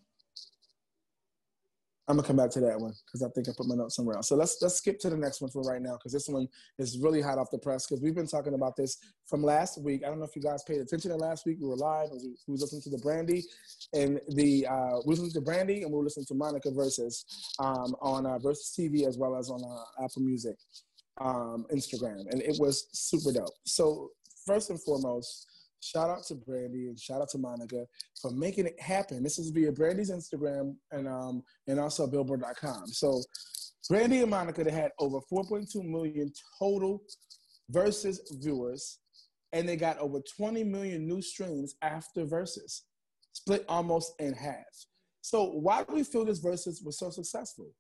I'm 2.09 2.17
gonna 2.17 2.27
come 2.27 2.37
back 2.37 2.51
to 2.51 2.61
that 2.61 2.79
one 2.81 2.93
because 3.05 3.23
I 3.23 3.29
think 3.31 3.49
I 3.49 3.53
put 3.57 3.67
my 3.67 3.75
notes 3.75 3.97
somewhere 3.97 4.17
else. 4.17 4.29
So 4.29 4.37
let's 4.37 4.59
let's 4.63 4.77
skip 4.77 5.01
to 5.01 5.11
the 5.11 5.17
next 5.17 5.41
one 5.41 5.51
for 5.51 5.63
right 5.63 5.83
now 5.83 5.95
because 5.95 6.13
this 6.13 6.29
one 6.29 6.47
is 6.79 6.99
really 6.99 7.21
hot 7.21 7.37
off 7.37 7.51
the 7.51 7.59
press 7.59 7.87
because 7.87 8.01
we've 8.01 8.15
been 8.15 8.29
talking 8.29 8.55
about 8.55 8.77
this 8.77 8.99
from 9.29 9.43
last 9.43 9.83
week. 9.83 10.03
I 10.05 10.09
don't 10.09 10.21
know 10.21 10.25
if 10.25 10.37
you 10.37 10.43
guys 10.43 10.63
paid 10.63 10.81
attention 10.81 11.11
to 11.11 11.17
last 11.17 11.47
week. 11.47 11.59
We 11.61 11.67
were 11.67 11.77
live. 11.77 12.11
We, 12.13 12.37
we 12.47 12.53
was 12.53 12.63
listening 12.63 12.83
to 12.83 12.91
the 12.91 12.99
Brandy 12.99 13.43
and 13.93 14.21
the 14.37 14.67
uh, 14.69 14.99
we 15.05 15.17
listened 15.17 15.33
to 15.33 15.41
Brandy 15.41 15.83
and 15.83 15.91
we 15.91 15.99
were 15.99 16.05
listening 16.05 16.27
to 16.27 16.35
Monica 16.35 16.69
Verzuz 16.71 17.25
um, 17.59 17.97
on 18.01 18.25
uh, 18.25 18.39
Verzuz 18.39 18.79
TV 18.79 19.09
as 19.09 19.19
well 19.19 19.37
as 19.37 19.51
on 19.51 19.61
uh, 19.65 20.05
Apple 20.05 20.23
Music, 20.23 20.57
um, 21.21 21.67
Instagram, 21.73 22.21
and 22.31 22.41
it 22.41 22.57
was 22.61 22.87
super 22.93 23.33
dope. 23.33 23.55
So 23.65 24.11
first 24.47 24.71
and 24.71 24.81
foremost, 24.81 25.49
Shout 25.87 26.11
out 26.11 26.25
to 26.25 26.35
Brandy 26.35 26.89
and 26.89 26.99
shout 26.99 27.23
out 27.23 27.29
to 27.31 27.39
Monica 27.39 27.87
for 28.21 28.33
making 28.33 28.67
it 28.67 28.81
happen. 28.81 29.23
This 29.23 29.39
is 29.39 29.51
via 29.51 29.71
Brandy's 29.71 30.11
Instagram 30.11 30.75
and 30.91 31.07
um 31.07 31.43
and 31.69 31.79
also 31.79 32.07
Billboard.com. 32.07 32.89
So 32.89 33.23
Brandy 33.89 34.21
and 34.21 34.31
Monica 34.31 34.65
they 34.65 34.73
had 34.73 34.91
over 34.99 35.21
4.2 35.33 35.85
million 35.85 36.33
total 36.59 37.03
Verzuz 37.73 38.19
viewers, 38.43 38.99
and 39.53 39.69
they 39.69 39.77
got 39.77 39.99
over 39.99 40.21
20 40.37 40.65
million 40.65 41.07
new 41.07 41.23
streams 41.23 41.77
after 41.83 42.25
Verzuz, 42.25 42.83
split 43.33 43.65
almost 43.69 44.15
in 44.19 44.33
half. 44.33 44.65
So 45.23 45.45
why 45.45 45.85
do 45.85 45.95
we 45.95 46.05
feel 46.05 46.25
this 46.25 46.45
Verzuz 46.45 46.85
was 46.85 46.99
so 46.99 47.11
successful? 47.11 47.71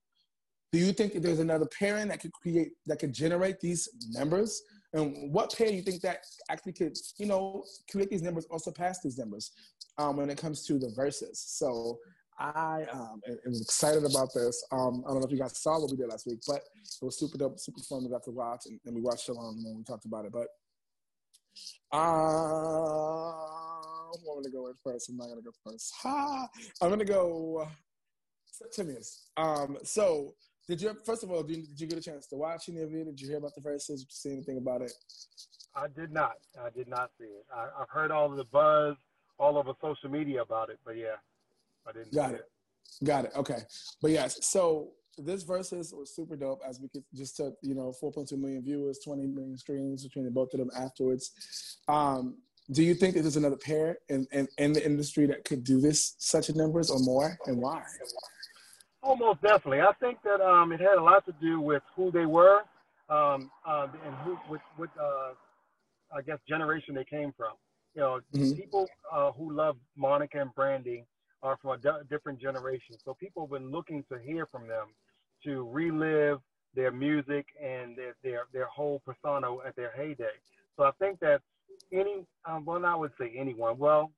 Do 0.72 0.78
you 0.78 0.92
think 0.92 1.14
there's 1.14 1.40
another 1.40 1.66
pairing 1.78 2.08
that 2.08 2.20
could 2.20 2.32
create 2.32 2.72
that 2.86 2.98
could 2.98 3.12
generate 3.12 3.60
these 3.60 3.88
numbers? 4.10 4.62
And 4.92 5.32
what 5.32 5.54
pair 5.56 5.68
you 5.68 5.82
think 5.82 6.00
that 6.02 6.24
actually 6.48 6.72
could, 6.72 6.96
you 7.18 7.26
know, 7.26 7.64
create 7.90 8.10
these 8.10 8.22
numbers 8.22 8.46
or 8.50 8.58
surpass 8.58 9.00
these 9.00 9.18
numbers 9.18 9.52
um, 9.98 10.16
when 10.16 10.30
it 10.30 10.38
comes 10.38 10.64
to 10.66 10.78
the 10.78 10.88
Verzuz? 10.88 11.36
So 11.36 11.98
I 12.38 12.84
um, 12.92 13.20
am 13.26 13.52
excited 13.54 14.04
about 14.04 14.28
this. 14.34 14.64
Um, 14.70 15.02
I 15.06 15.10
don't 15.10 15.20
know 15.20 15.26
if 15.26 15.32
you 15.32 15.38
guys 15.38 15.58
saw 15.58 15.80
what 15.80 15.90
we 15.90 15.96
did 15.96 16.08
last 16.08 16.26
week, 16.26 16.40
but 16.46 16.56
it 16.56 17.04
was 17.04 17.18
super 17.18 17.38
dope, 17.38 17.58
super 17.58 17.80
fun. 17.80 18.04
We 18.04 18.10
got 18.10 18.24
to 18.24 18.30
watch, 18.30 18.66
and, 18.66 18.78
and 18.84 18.94
we 18.94 19.00
watched 19.00 19.28
along 19.28 19.56
on 19.58 19.64
when 19.64 19.78
we 19.78 19.84
talked 19.84 20.04
about 20.04 20.26
it. 20.26 20.32
But 20.32 20.48
uh, 21.92 21.98
I'm 24.12 24.24
going 24.24 24.44
to 24.44 24.50
go 24.50 24.68
in 24.68 24.74
first. 24.84 25.08
I'm 25.08 25.16
not 25.16 25.26
going 25.26 25.38
to 25.38 25.44
go 25.44 25.52
first. 25.64 25.94
Ha! 26.02 26.46
I'm 26.82 26.88
going 26.88 26.98
to 27.00 27.06
go 27.06 27.66
Septimius. 28.50 29.28
Um, 29.36 29.78
so, 29.82 30.34
did 30.66 30.82
you 30.82 30.96
first 31.04 31.22
of 31.22 31.30
all 31.30 31.42
did, 31.42 31.66
did 31.68 31.80
you 31.80 31.86
get 31.86 31.98
a 31.98 32.02
chance 32.02 32.26
to 32.28 32.36
watch 32.36 32.68
any 32.68 32.82
of 32.82 32.92
it? 32.92 33.04
Did 33.04 33.20
you 33.20 33.28
hear 33.28 33.38
about 33.38 33.54
the 33.54 33.60
Verzuz? 33.60 33.86
Did 33.86 34.00
you 34.00 34.06
see 34.08 34.32
anything 34.32 34.58
about 34.58 34.82
it? 34.82 34.92
I 35.74 35.86
did 35.88 36.12
not. 36.12 36.36
I 36.60 36.70
did 36.70 36.88
not 36.88 37.10
see 37.18 37.26
it. 37.26 37.44
I, 37.54 37.68
have 37.78 37.90
heard 37.90 38.10
all 38.10 38.30
of 38.30 38.36
the 38.36 38.44
buzz 38.44 38.96
all 39.38 39.58
over 39.58 39.72
social 39.80 40.10
media 40.10 40.42
about 40.42 40.70
it, 40.70 40.78
but 40.84 40.96
yeah, 40.96 41.16
I 41.86 41.92
didn't. 41.92 42.14
Got 42.14 42.32
it. 42.32 42.46
it. 43.00 43.04
Got 43.04 43.26
it. 43.26 43.32
Okay, 43.36 43.58
but 44.00 44.10
yes. 44.10 44.44
So 44.46 44.92
this 45.18 45.44
Verzuz 45.44 45.94
was 45.94 46.14
super 46.14 46.36
dope 46.36 46.60
as 46.66 46.80
we 46.80 46.88
could 46.88 47.04
just 47.14 47.36
took 47.36 47.54
you 47.62 47.74
know 47.74 47.92
4.2 48.02 48.38
million 48.38 48.62
viewers 48.62 48.98
20 49.04 49.26
million 49.26 49.56
streams 49.56 50.04
between 50.04 50.24
the 50.24 50.30
both 50.30 50.52
of 50.52 50.58
them 50.58 50.70
afterwards 50.76 51.78
um, 51.88 52.36
do 52.72 52.82
you 52.82 52.94
think 52.94 53.14
that 53.14 53.22
there's 53.22 53.36
another 53.36 53.56
pair 53.56 53.98
in, 54.08 54.26
in, 54.32 54.48
in 54.58 54.72
the 54.72 54.84
industry 54.84 55.26
that 55.26 55.44
could 55.44 55.64
do 55.64 55.80
this 55.80 56.16
such 56.18 56.54
numbers 56.54 56.90
or 56.90 56.98
more 56.98 57.38
and 57.46 57.56
why 57.56 57.82
almost 59.06 59.40
definitely 59.42 59.80
i 59.80 59.92
think 60.00 60.18
that 60.22 60.40
um, 60.40 60.72
it 60.72 60.80
had 60.80 60.98
a 60.98 61.02
lot 61.02 61.24
to 61.24 61.32
do 61.40 61.60
with 61.60 61.82
who 61.94 62.10
they 62.10 62.26
were 62.26 62.60
um, 63.08 63.50
uh, 63.66 63.86
and 64.04 64.14
who 64.24 64.38
what, 64.48 64.60
what 64.76 64.90
uh, 65.00 65.32
i 66.16 66.22
guess 66.22 66.38
generation 66.48 66.94
they 66.94 67.04
came 67.04 67.32
from 67.36 67.52
you 67.94 68.00
know 68.00 68.20
mm-hmm. 68.34 68.52
people 68.52 68.88
uh, 69.12 69.30
who 69.32 69.52
love 69.52 69.76
monica 69.96 70.40
and 70.40 70.54
brandy 70.54 71.04
are 71.42 71.56
from 71.62 71.72
a 71.72 72.04
different 72.10 72.40
generation 72.40 72.96
so 73.04 73.14
people 73.14 73.42
have 73.42 73.50
been 73.50 73.70
looking 73.70 74.04
to 74.10 74.18
hear 74.18 74.46
from 74.46 74.66
them 74.66 74.86
to 75.44 75.68
relive 75.70 76.40
their 76.76 76.92
music 76.92 77.46
and 77.60 77.96
their 77.96 78.14
their, 78.22 78.42
their 78.52 78.66
whole 78.66 79.00
persona 79.04 79.48
at 79.66 79.74
their 79.74 79.90
heyday. 79.96 80.36
So 80.76 80.84
I 80.84 80.90
think 81.00 81.18
that 81.20 81.40
any 81.92 82.24
um, 82.44 82.64
well, 82.64 82.84
I 82.84 82.94
would 82.94 83.12
say 83.18 83.32
anyone. 83.36 83.78
Well, 83.78 84.12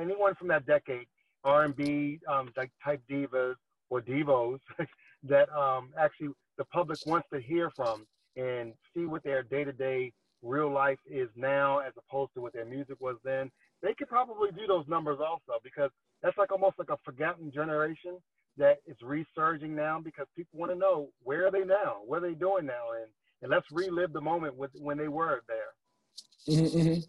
anyone 0.00 0.34
from 0.34 0.48
that 0.48 0.66
decade, 0.66 1.06
R&B 1.44 2.20
um, 2.26 2.50
type 2.56 3.02
divas 3.08 3.54
or 3.92 4.00
divos 4.00 4.58
that 5.22 5.54
um, 5.54 5.90
actually 5.98 6.28
the 6.56 6.64
public 6.64 6.98
wants 7.04 7.28
to 7.30 7.38
hear 7.38 7.70
from 7.76 8.06
and 8.36 8.72
see 8.94 9.04
what 9.04 9.22
their 9.22 9.42
day-to-day 9.42 10.10
real 10.42 10.72
life 10.72 10.98
is 11.06 11.28
now 11.36 11.78
as 11.80 11.92
opposed 11.98 12.32
to 12.34 12.40
what 12.40 12.54
their 12.54 12.64
music 12.64 12.96
was 13.00 13.16
then. 13.22 13.50
They 13.82 13.92
could 13.92 14.08
probably 14.08 14.50
do 14.50 14.66
those 14.66 14.86
numbers 14.88 15.18
also 15.20 15.60
because 15.62 15.90
that's 16.22 16.38
like 16.38 16.50
almost 16.50 16.78
like 16.78 16.88
a 16.88 16.96
forgotten 17.04 17.52
generation 17.52 18.16
that 18.56 18.78
is 18.86 18.96
resurging 19.02 19.74
now 19.74 20.00
because 20.02 20.26
people 20.34 20.58
want 20.58 20.72
to 20.72 20.78
know 20.78 21.10
where 21.22 21.46
are 21.46 21.50
they 21.50 21.64
now, 21.64 21.96
what 22.06 22.22
are 22.22 22.28
they 22.28 22.34
doing 22.34 22.64
now, 22.64 22.92
and 22.98 23.10
and 23.42 23.50
let's 23.50 23.66
relive 23.72 24.12
the 24.12 24.20
moment 24.20 24.56
with 24.56 24.70
when 24.74 24.96
they 24.96 25.08
were 25.08 25.42
there. 25.48 26.54
Mm-hmm, 26.56 26.78
mm-hmm. 26.78 27.00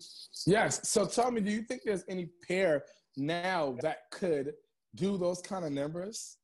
Yes. 0.52 0.90
So 0.90 1.06
tell 1.06 1.30
me, 1.30 1.42
do 1.42 1.52
you 1.52 1.62
think 1.62 1.84
there's 1.86 2.04
any 2.10 2.28
pair 2.48 2.84
now 3.16 3.78
that 3.82 4.10
could 4.12 4.54
do 4.96 5.18
those 5.18 5.42
kind 5.42 5.64
of 5.64 5.72
numbers? 5.72 6.38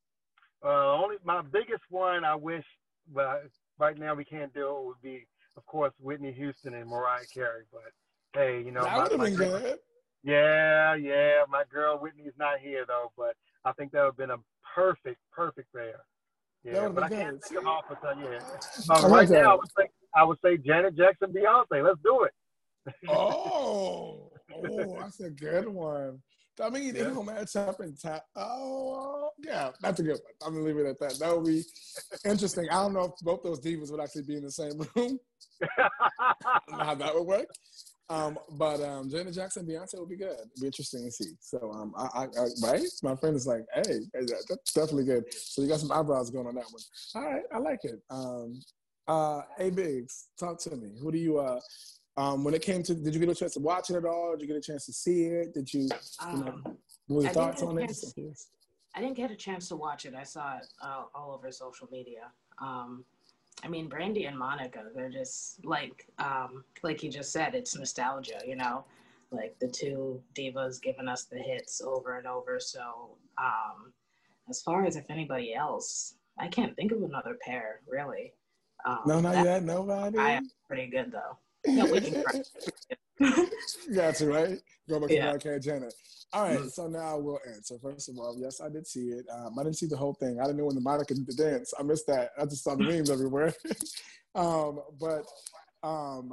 Uh, 0.64 0.94
only 0.94 1.16
my 1.24 1.42
biggest 1.42 1.84
one 1.90 2.24
I 2.24 2.36
wish, 2.36 2.66
but 3.14 3.44
right 3.78 3.98
now 3.98 4.14
we 4.14 4.26
can't 4.26 4.54
do 4.54 4.68
it. 4.68 4.86
Would 4.86 5.02
be, 5.02 5.26
of 5.56 5.66
course, 5.66 5.94
Whitney 6.00 6.32
Houston 6.34 6.74
and 6.74 6.90
Mariah 6.90 7.26
Carey. 7.34 7.64
But 7.72 7.92
hey, 8.34 8.62
you 8.62 8.72
know, 8.72 8.84
have 8.86 9.10
been 9.10 9.36
girl. 9.36 9.76
Yeah, 10.24 10.96
yeah. 10.96 11.44
My 11.50 11.64
girl 11.72 11.98
Whitney's 11.98 12.34
not 12.38 12.60
here 12.60 12.86
though, 12.86 13.12
but 13.18 13.36
I 13.64 13.72
think 13.74 13.92
that 13.94 14.02
would 14.02 14.08
have 14.08 14.18
been 14.18 14.32
a 14.32 14.38
perfect, 14.76 15.20
perfect 15.32 15.74
pair. 15.74 16.02
Yeah, 16.64 16.90
but 16.90 17.04
I 17.04 17.10
can't 17.10 17.42
think 17.42 17.62
of 17.62 17.68
off 17.68 17.86
the 17.88 17.96
top. 17.96 18.18
Yeah, 18.22 18.96
um, 18.96 19.12
right 19.12 19.30
now 19.30 19.54
I 19.54 19.56
would 19.56 19.70
say 19.78 19.88
I 20.14 20.24
would 20.24 20.38
say 20.44 20.58
Janet 20.58 20.98
Jackson, 20.98 21.32
Beyonce. 21.32 21.84
Let's 21.84 22.00
do 22.04 22.24
it. 22.24 22.34
oh, 23.08 24.32
oh, 24.56 24.98
that's 25.00 25.22
a 25.22 25.30
good 25.30 25.70
one. 25.70 26.22
I 26.62 26.70
mean, 26.70 26.88
yeah. 26.88 26.92
they 26.92 27.04
don't 27.04 27.26
match 27.26 27.56
up 27.56 27.80
in 27.82 27.96
time. 27.96 28.20
Oh, 28.36 29.30
yeah, 29.44 29.72
that's 29.82 30.00
a 30.00 30.04
good 30.04 30.12
one. 30.12 30.20
I'm 30.46 30.54
gonna 30.54 30.66
leave 30.66 30.78
it 30.78 30.88
at 30.88 31.00
that. 31.00 31.20
That 31.20 31.36
would 31.36 31.46
be 31.46 31.64
interesting. 32.26 32.68
I 32.70 32.76
don't 32.76 32.94
know 32.94 33.06
if 33.06 33.12
both 33.22 33.44
those 33.44 33.60
divas 33.60 33.92
would 33.92 34.02
actually 34.02 34.24
be 34.24 34.38
in 34.38 34.44
the 34.44 34.52
same 34.52 34.80
room. 34.96 35.20
how 36.72 36.96
that 36.96 37.16
would 37.16 37.28
work. 37.28 37.48
Um, 38.10 38.40
but 38.54 38.82
um, 38.82 39.10
Janet 39.10 39.36
Jackson, 39.36 39.68
Beyonce 39.68 40.00
would 40.00 40.10
be 40.10 40.18
good. 40.18 40.32
It'd 40.32 40.50
be 40.60 40.66
interesting 40.66 41.06
to 41.06 41.12
see. 41.12 41.34
So, 41.42 41.72
um, 41.72 41.94
I, 41.96 42.22
I, 42.22 42.24
I, 42.24 42.48
right? 42.64 42.82
My 43.04 43.16
friend 43.16 43.36
is 43.36 43.46
like, 43.46 43.66
hey, 43.74 44.00
that's 44.14 44.74
definitely 44.74 45.06
good. 45.06 45.26
So 45.32 45.62
you 45.62 45.68
got 45.68 45.80
some 45.80 45.92
eyebrows 45.92 46.32
going 46.32 46.48
on 46.48 46.56
that 46.56 46.66
one. 46.72 46.82
All 47.16 47.32
right, 47.32 47.44
I 47.54 47.60
like 47.60 47.84
it. 47.84 48.02
Um, 48.10 48.60
uh, 49.08 49.42
hey, 49.58 49.70
Biggs, 49.70 50.30
talk 50.40 50.60
to 50.62 50.76
me. 50.76 50.90
Who 51.02 51.12
do 51.12 51.18
you? 51.20 51.40
Uh, 51.40 51.60
um, 52.20 52.44
when 52.44 52.54
it 52.54 52.62
came 52.62 52.84
to, 52.84 52.94
did 52.94 53.14
you 53.14 53.20
get 53.20 53.30
a 53.30 53.36
chance 53.36 53.54
to 53.54 53.62
watch 53.62 53.90
it 53.90 53.96
at 53.96 54.04
all? 54.04 54.32
Did 54.34 54.42
you 54.42 54.48
get 54.48 54.58
a 54.58 54.62
chance 54.62 54.86
to 54.88 54.94
see 54.94 55.24
it? 55.24 55.54
Did 55.54 55.74
you? 55.74 55.82
you 55.82 55.90
know, 56.38 56.48
um, 56.48 56.78
what 57.08 57.22
your 57.22 57.32
thoughts 57.32 57.64
on 57.64 57.80
it? 57.80 57.92
I 58.94 59.02
didn't 59.02 59.16
get 59.16 59.32
a 59.32 59.36
chance 59.36 59.70
to 59.70 59.78
watch 59.78 60.06
it. 60.06 60.14
I 60.14 60.24
saw 60.24 60.58
it 60.58 60.68
uh, 60.82 61.04
all 61.16 61.32
over 61.32 61.50
social 61.52 61.88
media. 61.92 62.32
Um, 62.62 63.06
I 63.64 63.70
mean, 63.70 63.88
Brandy 63.88 64.26
and 64.26 64.38
Monica, 64.38 64.84
they're 64.94 65.10
just 65.10 65.64
like, 65.64 66.08
um, 66.18 66.66
like 66.84 67.04
you 67.04 67.10
just 67.10 67.32
said, 67.32 67.56
it's 67.56 67.78
nostalgia, 67.78 68.42
you 68.46 68.58
know, 68.58 68.84
like 69.32 69.56
the 69.60 69.70
two 69.70 70.22
divas 70.34 70.82
giving 70.82 71.08
us 71.08 71.24
the 71.24 71.38
hits 71.38 71.82
over 71.82 72.18
and 72.18 72.28
over. 72.28 72.60
So, 72.60 73.16
um, 73.38 73.94
as 74.50 74.62
far 74.62 74.86
as 74.86 74.98
if 74.98 75.06
anybody 75.10 75.54
else, 75.54 76.16
I 76.38 76.48
can't 76.48 76.76
think 76.76 76.92
of 76.92 77.02
another 77.02 77.38
pair 77.42 77.80
really. 77.88 78.34
Um, 78.86 79.00
no, 79.06 79.20
not 79.22 79.46
yet. 79.46 79.64
Nobody. 79.64 80.18
I 80.18 80.32
am 80.32 80.50
pretty 80.68 80.88
good 80.88 81.12
though. 81.12 81.38
No, 81.66 81.86
we 81.86 82.02
can. 82.02 82.24
Got 83.94 84.16
to 84.16 84.26
right. 84.32 84.60
Go 84.90 85.00
back 85.00 85.10
to. 85.10 85.40
Black 85.42 85.62
Janet. 85.62 85.94
All 86.32 86.44
right, 86.44 86.60
mm. 86.60 86.70
so 86.70 86.88
now 86.88 87.18
we'll 87.18 87.40
answer. 87.48 87.78
First 87.82 88.10
of 88.10 88.20
all, 88.20 88.36
yes, 88.38 88.62
I 88.62 88.70
did 88.70 88.86
see 88.86 89.10
it. 89.10 89.26
Um, 89.34 89.58
I 89.58 89.64
didn't 89.64 89.78
see 89.78 89.88
the 89.88 89.98
whole 89.98 90.14
thing. 90.14 90.40
I 90.40 90.44
didn't 90.44 90.58
know 90.58 90.66
when 90.66 90.76
the 90.76 90.82
Monica 90.82 91.16
did 91.16 91.26
the 91.26 91.34
dance. 91.34 91.74
I 91.78 91.82
missed 91.82 92.06
that. 92.06 92.30
I 92.40 92.46
just 92.46 92.64
saw 92.64 92.76
the 92.76 92.84
memes 92.84 93.10
everywhere. 93.10 93.52
um, 94.36 94.80
but 95.00 95.26
um, 95.82 96.32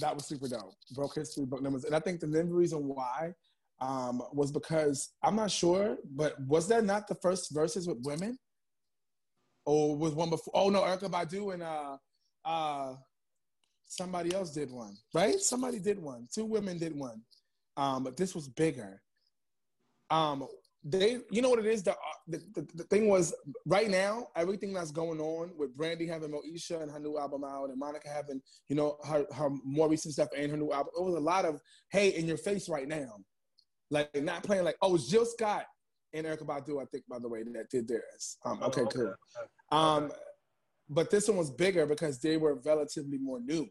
that 0.00 0.14
was 0.14 0.24
super 0.26 0.48
dope. 0.48 0.72
Broke 0.94 1.16
history, 1.16 1.44
broke 1.44 1.62
numbers, 1.62 1.84
and 1.84 1.94
I 1.94 2.00
think 2.00 2.20
the 2.20 2.26
main 2.26 2.48
reason 2.48 2.88
why 2.88 3.34
um, 3.78 4.22
was 4.32 4.50
because 4.50 5.10
I'm 5.22 5.36
not 5.36 5.50
sure, 5.50 5.98
but 6.14 6.40
was 6.46 6.66
that 6.68 6.84
not 6.84 7.06
the 7.06 7.16
first 7.16 7.54
Verzuz 7.54 7.86
with 7.86 7.98
women, 8.04 8.38
or 9.66 9.96
was 9.96 10.14
one 10.14 10.30
before? 10.30 10.52
Oh 10.54 10.70
no, 10.70 10.80
Erykah 10.80 11.10
Badu 11.10 11.52
and 11.52 11.62
uh, 11.62 11.96
uh, 12.46 12.94
somebody 13.86 14.34
else 14.34 14.50
did 14.50 14.70
one, 14.70 14.96
right? 15.14 15.38
Somebody 15.40 15.78
did 15.78 15.98
one. 15.98 16.28
Two 16.32 16.44
women 16.44 16.78
did 16.78 16.96
one. 16.96 17.22
Um, 17.76 18.04
but 18.04 18.16
this 18.16 18.34
was 18.34 18.48
bigger. 18.48 19.02
Um, 20.10 20.46
they, 20.84 21.18
you 21.30 21.40
know 21.40 21.48
what 21.48 21.58
it 21.58 21.66
is? 21.66 21.82
The, 21.82 21.96
the, 22.28 22.42
the, 22.54 22.68
the, 22.74 22.84
thing 22.84 23.08
was, 23.08 23.34
right 23.66 23.88
now, 23.88 24.26
everything 24.36 24.74
that's 24.74 24.90
going 24.90 25.18
on 25.18 25.52
with 25.56 25.74
Brandy 25.74 26.06
having 26.06 26.30
Moesha 26.30 26.82
and 26.82 26.90
her 26.90 27.00
new 27.00 27.18
album 27.18 27.42
out, 27.42 27.70
and 27.70 27.78
Monica 27.78 28.08
having, 28.08 28.40
you 28.68 28.76
know, 28.76 28.98
her, 29.06 29.24
her 29.34 29.48
more 29.64 29.88
recent 29.88 30.12
stuff 30.12 30.28
and 30.36 30.50
her 30.50 30.58
new 30.58 30.72
album, 30.72 30.92
it 30.96 31.02
was 31.02 31.14
a 31.14 31.20
lot 31.20 31.46
of, 31.46 31.60
hey, 31.90 32.10
in 32.10 32.26
your 32.26 32.36
face 32.36 32.68
right 32.68 32.86
now. 32.86 33.14
Like, 33.90 34.14
not 34.22 34.42
playing 34.42 34.64
like, 34.64 34.76
oh, 34.82 34.94
it's 34.94 35.08
Jill 35.08 35.24
Scott 35.24 35.64
and 36.12 36.26
Erykah 36.26 36.46
Badu, 36.46 36.82
I 36.82 36.84
think, 36.86 37.04
by 37.08 37.18
the 37.18 37.28
way, 37.28 37.42
that 37.42 37.70
did 37.70 37.88
theirs. 37.88 38.36
Um, 38.44 38.62
okay, 38.62 38.82
oh, 38.82 38.84
okay, 38.84 38.96
cool. 38.96 39.14
Um, 39.72 40.12
but 40.88 41.10
this 41.10 41.28
one 41.28 41.36
was 41.36 41.50
bigger 41.50 41.86
because 41.86 42.20
they 42.20 42.36
were 42.36 42.60
relatively 42.64 43.18
more 43.18 43.40
new. 43.40 43.68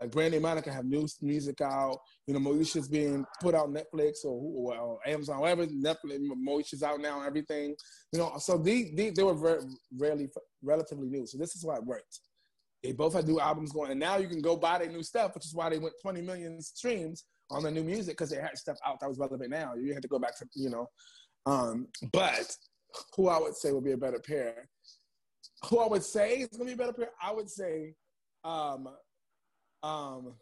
Like 0.00 0.12
Brandy 0.12 0.38
and 0.38 0.42
Monica 0.42 0.72
have 0.72 0.86
new 0.86 1.06
music 1.20 1.60
out. 1.60 1.98
You 2.26 2.32
know, 2.32 2.40
Moesha's 2.40 2.88
being 2.88 3.24
put 3.40 3.54
out 3.54 3.68
Netflix 3.68 4.24
or, 4.24 4.72
or, 4.72 4.98
Amazon, 5.06 5.40
whatever. 5.40 5.66
Netflix, 5.66 6.20
Moesha's 6.42 6.82
out 6.82 7.00
now 7.00 7.22
everything. 7.22 7.74
You 8.12 8.18
know, 8.18 8.32
so 8.38 8.56
these, 8.56 8.94
these 8.94 9.12
they 9.12 9.22
were 9.22 9.34
very, 9.34 9.60
rarely 9.98 10.28
relatively 10.62 11.08
new. 11.08 11.26
So 11.26 11.36
this 11.36 11.54
is 11.54 11.64
why 11.64 11.76
it 11.76 11.84
worked. 11.84 12.20
They 12.82 12.92
both 12.92 13.12
had 13.12 13.28
new 13.28 13.40
albums 13.40 13.72
going, 13.72 13.90
and 13.90 14.00
now 14.00 14.16
you 14.16 14.26
can 14.26 14.40
go 14.40 14.56
buy 14.56 14.78
their 14.78 14.88
new 14.88 15.02
stuff, 15.02 15.34
which 15.34 15.44
is 15.44 15.54
why 15.54 15.68
they 15.68 15.78
went 15.78 15.94
20 16.00 16.22
million 16.22 16.62
streams 16.62 17.26
on 17.50 17.62
their 17.62 17.72
new 17.72 17.84
music 17.84 18.16
because 18.16 18.30
they 18.30 18.40
had 18.40 18.56
stuff 18.56 18.78
out 18.86 19.00
that 19.00 19.08
was 19.08 19.18
relevant 19.18 19.50
now. 19.50 19.74
You 19.74 19.92
had 19.92 20.02
to 20.02 20.08
go 20.08 20.18
back 20.18 20.38
to, 20.38 20.46
you 20.54 20.70
know. 20.70 20.86
Um, 21.44 21.88
but 22.10 22.56
who 23.16 23.28
I 23.28 23.38
would 23.38 23.54
say 23.54 23.72
would 23.72 23.84
be 23.84 23.92
a 23.92 23.98
better 23.98 24.20
pair. 24.20 24.68
Who 25.66 25.78
I 25.78 25.88
would 25.88 26.02
say 26.02 26.38
is 26.38 26.48
gonna 26.48 26.64
be 26.64 26.72
a 26.72 26.76
better 26.76 26.92
pair. 26.92 27.10
I 27.22 27.32
would 27.32 27.50
say 27.50 27.94
um, 28.44 28.88
um, 29.82 30.34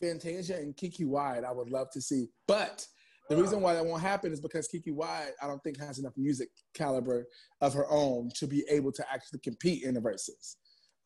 Fantasia 0.00 0.56
and 0.56 0.76
Keke 0.76 1.06
Wyatt, 1.06 1.44
I 1.44 1.52
would 1.52 1.70
love 1.70 1.90
to 1.92 2.00
see. 2.00 2.28
But 2.46 2.86
the 3.28 3.36
reason 3.36 3.60
why 3.60 3.74
that 3.74 3.84
won't 3.84 4.02
happen 4.02 4.32
is 4.32 4.40
because 4.40 4.68
Keke 4.68 4.92
Wyatt, 4.92 5.34
I 5.42 5.46
don't 5.46 5.62
think 5.62 5.78
has 5.80 5.98
enough 5.98 6.12
music 6.16 6.48
caliber 6.74 7.26
of 7.60 7.74
her 7.74 7.86
own 7.90 8.30
to 8.36 8.46
be 8.46 8.64
able 8.68 8.92
to 8.92 9.04
actually 9.12 9.40
compete 9.40 9.82
in 9.82 9.94
the 9.94 10.00
Verzuz. 10.00 10.56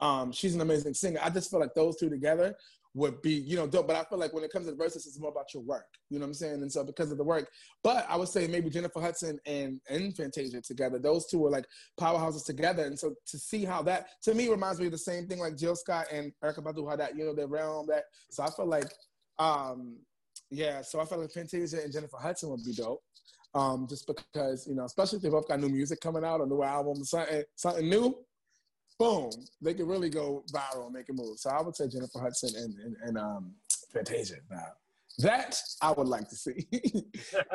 Um, 0.00 0.32
she's 0.32 0.54
an 0.54 0.60
amazing 0.60 0.94
singer. 0.94 1.20
I 1.22 1.30
just 1.30 1.50
feel 1.50 1.60
like 1.60 1.74
those 1.74 1.96
two 1.96 2.10
together 2.10 2.54
would 2.94 3.22
be, 3.22 3.32
you 3.32 3.56
know, 3.56 3.66
dope. 3.66 3.86
But 3.86 3.96
I 3.96 4.04
feel 4.04 4.18
like 4.18 4.32
when 4.32 4.44
it 4.44 4.52
comes 4.52 4.66
to 4.66 4.72
Verzuz, 4.72 4.96
it's 4.96 5.20
more 5.20 5.30
about 5.30 5.54
your 5.54 5.62
work. 5.62 5.86
You 6.08 6.18
know 6.18 6.24
what 6.24 6.30
I'm 6.30 6.34
saying? 6.34 6.62
And 6.62 6.72
so 6.72 6.84
because 6.84 7.12
of 7.12 7.18
the 7.18 7.24
work, 7.24 7.48
but 7.84 8.04
I 8.08 8.16
would 8.16 8.28
say 8.28 8.46
maybe 8.46 8.70
Jennifer 8.70 9.00
Hudson 9.00 9.38
and 9.46 9.80
and 9.88 10.14
Fantasia 10.16 10.60
together, 10.60 10.98
those 10.98 11.26
two 11.26 11.44
are 11.46 11.50
like 11.50 11.66
powerhouses 11.98 12.44
together. 12.44 12.84
And 12.84 12.98
so 12.98 13.14
to 13.26 13.38
see 13.38 13.64
how 13.64 13.82
that 13.82 14.08
to 14.22 14.34
me 14.34 14.48
reminds 14.48 14.80
me 14.80 14.86
of 14.86 14.92
the 14.92 14.98
same 14.98 15.26
thing 15.26 15.38
like 15.38 15.56
Jill 15.56 15.76
Scott 15.76 16.06
and 16.12 16.32
Erykah 16.42 16.64
Badu, 16.64 16.88
how 16.88 16.96
that, 16.96 17.16
you 17.16 17.24
know, 17.24 17.34
they 17.34 17.44
realm 17.44 17.86
that. 17.88 18.04
So 18.30 18.42
I 18.42 18.50
feel 18.50 18.66
like 18.66 18.92
um 19.38 19.98
yeah, 20.50 20.82
so 20.82 21.00
I 21.00 21.04
felt 21.04 21.20
like 21.20 21.30
Fantasia 21.30 21.82
and 21.82 21.92
Jennifer 21.92 22.16
Hudson 22.20 22.50
would 22.50 22.64
be 22.64 22.72
dope. 22.72 23.02
Um, 23.52 23.86
just 23.88 24.06
because, 24.06 24.66
you 24.68 24.76
know, 24.76 24.84
especially 24.84 25.16
if 25.16 25.22
they 25.22 25.28
both 25.28 25.48
got 25.48 25.60
new 25.60 25.68
music 25.68 26.00
coming 26.00 26.24
out, 26.24 26.40
a 26.40 26.46
new 26.46 26.62
album, 26.62 27.02
something, 27.02 27.42
something 27.56 27.88
new, 27.88 28.16
boom, 29.00 29.30
they 29.62 29.72
could 29.72 29.88
really 29.88 30.10
go 30.10 30.44
viral 30.52 30.84
and 30.84 30.92
make 30.92 31.08
a 31.08 31.12
move. 31.12 31.38
So 31.38 31.48
I 31.48 31.62
would 31.62 31.74
say 31.74 31.88
Jennifer 31.88 32.20
Hudson 32.20 32.54
and, 32.54 32.74
and, 32.78 32.96
and 33.02 33.18
um, 33.18 33.54
Fantasia. 33.92 34.36
Now, 34.50 34.66
that 35.18 35.58
I 35.80 35.90
would 35.92 36.06
like 36.06 36.28
to 36.28 36.36
see. 36.36 36.66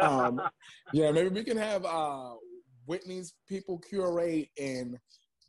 um, 0.02 0.42
yeah, 0.92 1.12
maybe 1.12 1.30
we 1.30 1.44
can 1.44 1.58
have 1.58 1.86
uh, 1.86 2.32
Whitney's 2.88 3.36
people 3.48 3.78
curate 3.78 4.50
and 4.60 4.98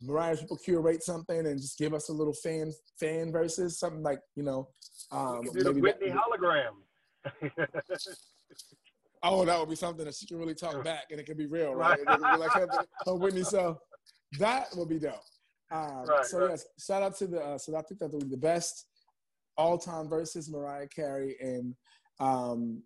Mariah's 0.02 0.40
people 0.40 0.58
curate 0.58 1.02
something 1.02 1.46
and 1.46 1.58
just 1.58 1.78
give 1.78 1.94
us 1.94 2.10
a 2.10 2.12
little 2.12 2.34
fan 2.34 2.72
fan 3.00 3.32
versus 3.32 3.78
something 3.78 4.02
like 4.02 4.20
you 4.36 4.42
know. 4.42 4.68
Um, 5.10 5.44
do 5.52 5.64
the 5.64 5.72
Whitney 5.72 6.10
that, 6.10 6.18
hologram. 6.18 6.74
oh, 9.22 9.46
that 9.46 9.58
would 9.58 9.70
be 9.70 9.76
something 9.76 10.04
that 10.04 10.14
she 10.14 10.26
can 10.26 10.36
really 10.36 10.54
talk 10.54 10.84
back 10.84 11.04
and 11.10 11.18
it 11.18 11.24
can 11.24 11.38
be 11.38 11.46
real, 11.46 11.74
right? 11.74 11.98
right. 12.06 12.18
It 12.20 12.20
be 12.20 12.38
like 12.38 12.86
oh, 13.06 13.16
Whitney, 13.16 13.44
so 13.44 13.78
that 14.38 14.68
would 14.76 14.90
be 14.90 14.98
dope. 14.98 15.22
Um, 15.70 16.04
right, 16.06 16.24
so 16.24 16.40
right. 16.40 16.50
yes, 16.50 16.66
shout 16.78 17.02
out 17.02 17.16
to 17.18 17.26
the. 17.26 17.40
Uh, 17.40 17.58
so 17.58 17.76
I 17.76 17.82
think 17.82 18.00
that 18.00 18.12
the 18.12 18.36
best 18.36 18.86
all-time 19.56 20.08
versus 20.08 20.50
Mariah 20.50 20.86
Carey 20.88 21.36
and 21.40 21.74
um, 22.20 22.82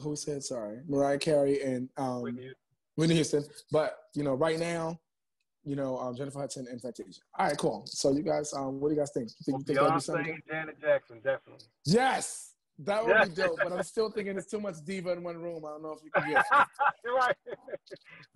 who 0.00 0.16
said 0.16 0.42
sorry, 0.42 0.80
Mariah 0.88 1.18
Carey 1.18 1.62
and 1.62 1.88
um, 1.96 2.22
Whitney. 2.22 2.50
Whitney 2.96 3.14
Houston. 3.16 3.44
But 3.70 3.96
you 4.14 4.24
know, 4.24 4.34
right 4.34 4.58
now, 4.58 4.98
you 5.64 5.76
know, 5.76 5.98
um, 5.98 6.16
Jennifer 6.16 6.40
Hudson 6.40 6.66
and 6.70 6.80
Fantasia. 6.80 7.20
All 7.38 7.46
right, 7.46 7.56
cool. 7.56 7.84
So 7.86 8.12
you 8.12 8.22
guys, 8.22 8.52
um, 8.52 8.80
what 8.80 8.88
do 8.88 8.94
you 8.94 9.00
guys 9.00 9.12
think? 9.12 9.30
You 9.46 9.58
think, 9.64 9.80
well, 9.80 9.94
you 9.94 10.00
think 10.00 10.18
Beyonce, 10.18 10.38
Janet 10.48 10.80
Jackson, 10.80 11.16
definitely. 11.22 11.66
Yes, 11.86 12.53
that 12.80 13.06
would 13.06 13.28
be 13.28 13.42
dope, 13.42 13.56
but 13.62 13.72
I'm 13.72 13.82
still 13.84 14.10
thinking 14.10 14.36
it's 14.36 14.50
too 14.50 14.60
much 14.60 14.76
diva 14.84 15.12
in 15.12 15.22
one 15.22 15.36
room. 15.36 15.64
I 15.64 15.70
don't 15.70 15.82
know 15.82 15.92
if 15.92 16.02
you 16.02 16.10
can 16.10 16.30
get. 16.32 16.44
It 17.04 17.08
right. 17.08 17.36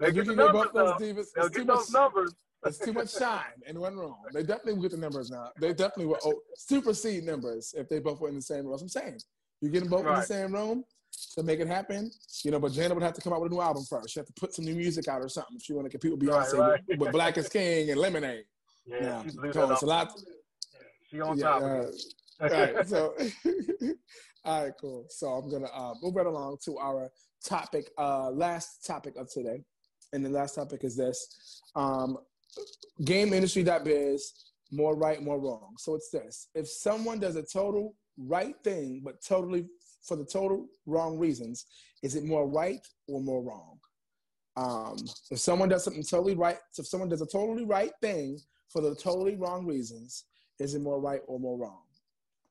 If 0.01 0.15
you 0.15 0.23
can 0.23 0.37
get 0.37 0.53
both 0.53 0.73
those 0.73 0.93
divas, 0.93 1.27
it's 1.37 1.57
too 1.57 1.65
much. 1.65 1.91
numbers. 1.93 2.35
it's 2.65 2.79
too 2.79 2.93
much 2.93 3.13
shine 3.13 3.43
in 3.67 3.81
one 3.81 3.97
room. 3.97 4.15
They 4.33 4.43
definitely 4.43 4.75
will 4.75 4.83
get 4.83 4.93
the 4.93 4.99
numbers 4.99 5.31
now. 5.31 5.51
They 5.61 5.73
definitely 5.73 6.07
will 6.07 6.19
oh, 6.25 6.41
supersede 6.57 7.25
numbers 7.25 7.75
if 7.77 7.89
they 7.89 7.99
both 7.99 8.21
were 8.21 8.29
in 8.29 8.37
the 8.37 8.43
same 8.43 8.65
room. 8.65 8.73
That's 8.73 8.83
what 8.83 9.03
I'm 9.03 9.09
saying. 9.09 9.19
You 9.61 9.71
get 9.71 9.81
them 9.81 9.89
both 9.89 10.05
right. 10.05 10.15
in 10.15 10.21
the 10.21 10.27
same 10.27 10.53
room 10.53 10.85
to 11.35 11.43
make 11.43 11.59
it 11.59 11.67
happen. 11.67 12.11
You 12.45 12.53
know, 12.53 12.61
but 12.61 12.73
Jana 12.73 12.95
would 12.95 13.03
have 13.03 13.15
to 13.15 13.21
come 13.21 13.33
out 13.33 13.41
with 13.41 13.51
a 13.51 13.55
new 13.55 13.61
album 13.61 13.83
first. 13.91 14.11
She 14.11 14.21
have 14.21 14.27
to 14.27 14.33
put 14.35 14.55
some 14.55 14.67
new 14.67 14.77
music 14.77 15.09
out 15.09 15.21
or 15.21 15.29
something 15.29 15.57
if 15.57 15.63
she 15.63 15.73
want 15.73 15.87
to 15.87 15.91
compete 15.91 16.13
with 16.13 16.21
Beyonce 16.21 16.53
right, 16.53 16.71
right. 16.71 16.81
With, 16.87 16.99
with, 17.01 17.13
Black 17.13 17.39
is 17.39 17.49
King 17.49 17.91
and 17.91 18.01
Lemonade. 18.01 18.45
Yeah, 18.87 18.97
yeah. 19.03 19.23
she's 19.25 19.37
it's 19.43 19.83
a 19.83 19.87
lot. 19.87 20.13
She 21.11 21.21
on 21.21 21.37
top. 21.39 21.61
Yeah, 21.61 22.47
uh, 22.47 22.49
right. 22.49 22.89
So. 22.89 23.15
All 24.45 24.65
right, 24.65 24.73
cool. 24.81 25.07
So 25.09 25.29
I'm 25.29 25.51
gonna 25.51 25.71
uh, 25.73 25.95
move 26.03 26.15
right 26.15 26.27
along 26.27 26.59
to 26.65 26.79
our 26.79 27.11
topic, 27.45 27.91
uh, 27.99 28.31
last 28.31 28.87
topic 28.87 29.15
of 29.17 29.31
today, 29.31 29.63
and 30.13 30.25
the 30.25 30.31
last 30.31 30.55
topic 30.55 30.85
is 30.85 30.97
this: 30.97 31.63
um, 31.75 32.19
game 33.05 33.33
industry.biz, 33.33 34.33
more 34.71 34.97
right, 34.97 35.23
more 35.23 35.39
wrong. 35.39 35.75
So 35.79 35.95
it's 35.95 36.11
this: 36.11 36.49
if 36.55 36.69
someone 36.69 37.19
does 37.19 37.37
a 37.37 37.43
total 37.43 37.95
right 38.17 38.55
thing, 38.65 39.03
but 39.05 39.23
totally 39.23 39.67
for 40.03 40.17
the 40.17 40.25
total 40.25 40.67
wrong 40.87 41.19
reasons, 41.19 41.67
is 42.03 42.15
it 42.15 42.25
more 42.25 42.49
right 42.49 42.87
or 43.07 43.21
more 43.21 43.43
wrong? 43.43 43.79
Um, 44.57 44.97
if 45.31 45.39
someone 45.39 45.69
does 45.69 45.85
something 45.85 46.03
totally 46.03 46.35
right, 46.35 46.59
if 46.79 46.87
someone 46.87 47.09
does 47.09 47.23
a 47.23 47.27
totally 47.27 47.65
right 47.65 47.93
thing 48.01 48.39
for 48.69 48.83
the 48.83 48.95
totally 48.95 49.37
wrong 49.37 49.67
reasons, 49.67 50.25
is 50.59 50.75
it 50.75 50.83
more 50.83 51.01
right 51.01 51.21
or 51.27 51.39
more 51.39 51.59
wrong? 51.59 51.83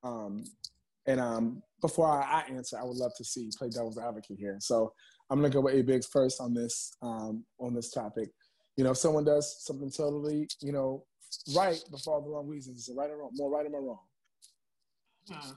Um, 0.03 0.43
and 1.07 1.19
um, 1.19 1.63
before 1.81 2.07
I, 2.07 2.43
answer, 2.49 2.77
I 2.77 2.83
would 2.83 2.97
love 2.97 3.13
to 3.17 3.23
see 3.23 3.49
play 3.57 3.69
devil's 3.69 3.97
advocate 3.97 4.37
here. 4.37 4.57
So 4.59 4.93
I'm 5.29 5.39
gonna 5.39 5.49
go 5.49 5.61
with 5.61 5.75
A 5.75 5.81
Biggs 5.81 6.07
first 6.07 6.39
on 6.41 6.53
this 6.53 6.95
um, 7.01 7.43
on 7.59 7.73
this 7.73 7.91
topic. 7.91 8.29
You 8.75 8.83
know, 8.83 8.91
if 8.91 8.97
someone 8.97 9.23
does 9.23 9.65
something 9.65 9.89
totally, 9.89 10.47
you 10.61 10.71
know, 10.71 11.03
right 11.55 11.79
but 11.89 12.01
for 12.01 12.13
all 12.13 12.21
the 12.21 12.29
wrong 12.29 12.47
reasons, 12.47 12.79
is 12.79 12.89
it 12.89 12.95
right 12.95 13.09
or 13.09 13.17
wrong? 13.17 13.31
More 13.33 13.49
right 13.49 13.65
or 13.65 13.69
more 13.69 13.83
wrong? 13.83 13.99
Hmm. 15.29 15.51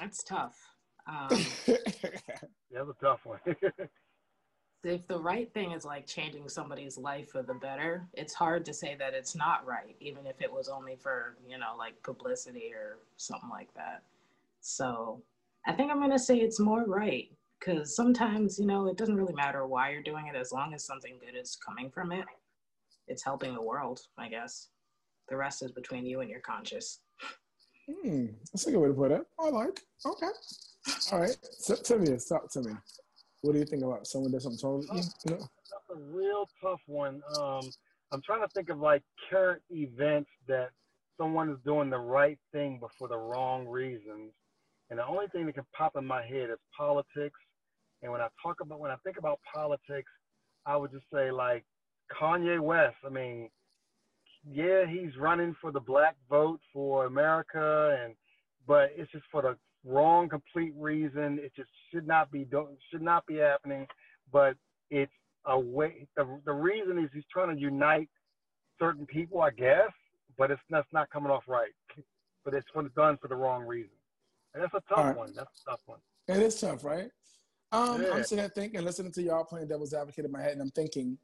That's 0.00 0.22
tough. 0.22 0.56
Um, 1.08 1.28
yeah, 1.66 1.76
that's 2.72 2.88
a 2.88 2.94
tough 3.00 3.26
one. 3.26 3.40
if 4.84 5.06
the 5.08 5.18
right 5.18 5.52
thing 5.52 5.72
is 5.72 5.84
like 5.84 6.06
changing 6.06 6.48
somebody's 6.48 6.96
life 6.96 7.30
for 7.30 7.42
the 7.42 7.54
better, 7.54 8.06
it's 8.14 8.34
hard 8.34 8.64
to 8.66 8.72
say 8.72 8.96
that 8.98 9.14
it's 9.14 9.34
not 9.34 9.66
right, 9.66 9.96
even 10.00 10.26
if 10.26 10.40
it 10.40 10.52
was 10.52 10.68
only 10.68 10.96
for, 10.96 11.36
you 11.48 11.58
know, 11.58 11.74
like 11.76 12.00
publicity 12.02 12.72
or 12.74 12.98
something 13.16 13.50
like 13.50 13.72
that. 13.74 14.02
So 14.66 15.22
I 15.64 15.72
think 15.72 15.92
I'm 15.92 16.00
going 16.00 16.10
to 16.10 16.18
say 16.18 16.38
it's 16.38 16.58
more 16.58 16.84
right 16.86 17.28
because 17.60 17.94
sometimes, 17.94 18.58
you 18.58 18.66
know, 18.66 18.88
it 18.88 18.96
doesn't 18.96 19.14
really 19.14 19.32
matter 19.32 19.64
why 19.64 19.90
you're 19.90 20.02
doing 20.02 20.26
it 20.26 20.34
as 20.34 20.50
long 20.50 20.74
as 20.74 20.84
something 20.84 21.18
good 21.20 21.38
is 21.40 21.56
coming 21.64 21.88
from 21.88 22.10
it. 22.10 22.24
It's 23.06 23.22
helping 23.22 23.54
the 23.54 23.62
world, 23.62 24.00
I 24.18 24.28
guess. 24.28 24.70
The 25.28 25.36
rest 25.36 25.62
is 25.62 25.70
between 25.70 26.04
you 26.04 26.20
and 26.20 26.28
your 26.28 26.40
conscience. 26.40 26.98
Hmm, 27.88 28.26
that's 28.52 28.66
a 28.66 28.72
good 28.72 28.80
way 28.80 28.88
to 28.88 28.94
put 28.94 29.12
it. 29.12 29.24
I 29.38 29.50
like. 29.50 29.80
Okay. 30.04 30.26
All 31.12 31.20
right. 31.20 31.36
So, 31.58 31.76
tell 31.76 32.00
me, 32.00 32.16
talk 32.28 32.50
to 32.50 32.62
me. 32.62 32.72
What 33.42 33.52
do 33.52 33.60
you 33.60 33.66
think 33.66 33.84
about 33.84 34.08
someone 34.08 34.32
does 34.32 34.42
something 34.42 34.58
totally? 34.58 34.86
You 35.24 35.30
know? 35.30 35.38
That's 35.38 35.90
a 35.90 35.96
real 35.96 36.48
tough 36.60 36.80
one. 36.86 37.22
Um, 37.38 37.62
I'm 38.10 38.20
trying 38.20 38.42
to 38.42 38.48
think 38.48 38.68
of 38.70 38.80
like 38.80 39.04
current 39.30 39.62
events 39.70 40.30
that 40.48 40.70
someone 41.16 41.50
is 41.50 41.58
doing 41.64 41.88
the 41.88 41.98
right 41.98 42.38
thing 42.52 42.78
but 42.80 42.90
for 42.98 43.06
the 43.06 43.16
wrong 43.16 43.68
reasons. 43.68 44.32
And 44.90 44.98
the 44.98 45.06
only 45.06 45.26
thing 45.28 45.46
that 45.46 45.54
can 45.54 45.66
pop 45.76 45.96
in 45.96 46.06
my 46.06 46.24
head 46.24 46.50
is 46.50 46.58
politics. 46.76 47.38
And 48.02 48.12
when 48.12 48.20
I 48.20 48.28
talk 48.42 48.60
about, 48.60 48.80
when 48.80 48.90
I 48.90 48.96
think 49.04 49.18
about 49.18 49.40
politics, 49.52 50.10
I 50.64 50.76
would 50.76 50.92
just 50.92 51.04
say 51.12 51.30
like 51.30 51.64
Kanye 52.20 52.60
West. 52.60 52.96
I 53.04 53.08
mean, 53.08 53.50
yeah, 54.48 54.84
he's 54.86 55.16
running 55.18 55.56
for 55.60 55.72
the 55.72 55.80
black 55.80 56.16
vote 56.30 56.60
for 56.72 57.06
America, 57.06 57.98
and 58.02 58.14
but 58.66 58.90
it's 58.96 59.10
just 59.10 59.24
for 59.30 59.42
the 59.42 59.56
wrong, 59.84 60.28
complete 60.28 60.72
reason. 60.76 61.38
It 61.42 61.52
just 61.56 61.70
should 61.92 62.06
not 62.06 62.30
be 62.30 62.46
should 62.90 63.02
not 63.02 63.26
be 63.26 63.36
happening. 63.36 63.86
But 64.32 64.56
it's 64.90 65.12
a 65.46 65.58
way. 65.58 66.06
The 66.16 66.40
the 66.44 66.52
reason 66.52 66.98
is 66.98 67.10
he's 67.12 67.24
trying 67.32 67.54
to 67.54 67.60
unite 67.60 68.08
certain 68.78 69.06
people, 69.06 69.40
I 69.40 69.50
guess. 69.50 69.90
But 70.38 70.50
it's 70.50 70.60
that's 70.70 70.92
not 70.92 71.10
coming 71.10 71.30
off 71.30 71.44
right. 71.48 71.72
But 72.44 72.54
it's 72.54 72.66
done 72.94 73.18
for 73.20 73.26
the 73.28 73.34
wrong 73.34 73.64
reason. 73.64 73.95
That's 74.58 74.74
a 74.74 74.82
tough 74.88 75.04
right. 75.04 75.16
one. 75.16 75.32
That's 75.34 75.62
a 75.66 75.70
tough 75.70 75.80
one. 75.86 75.98
It 76.28 76.38
is 76.38 76.60
tough, 76.60 76.84
right? 76.84 77.10
Um, 77.72 78.02
yeah. 78.02 78.10
I'm 78.12 78.22
sitting 78.22 78.38
there 78.38 78.48
thinking, 78.48 78.82
listening 78.82 79.12
to 79.12 79.22
y'all 79.22 79.44
playing 79.44 79.68
devil's 79.68 79.92
advocate 79.92 80.24
in 80.24 80.32
my 80.32 80.42
head, 80.42 80.52
and 80.52 80.62
I'm 80.62 80.70
thinking, 80.70 81.18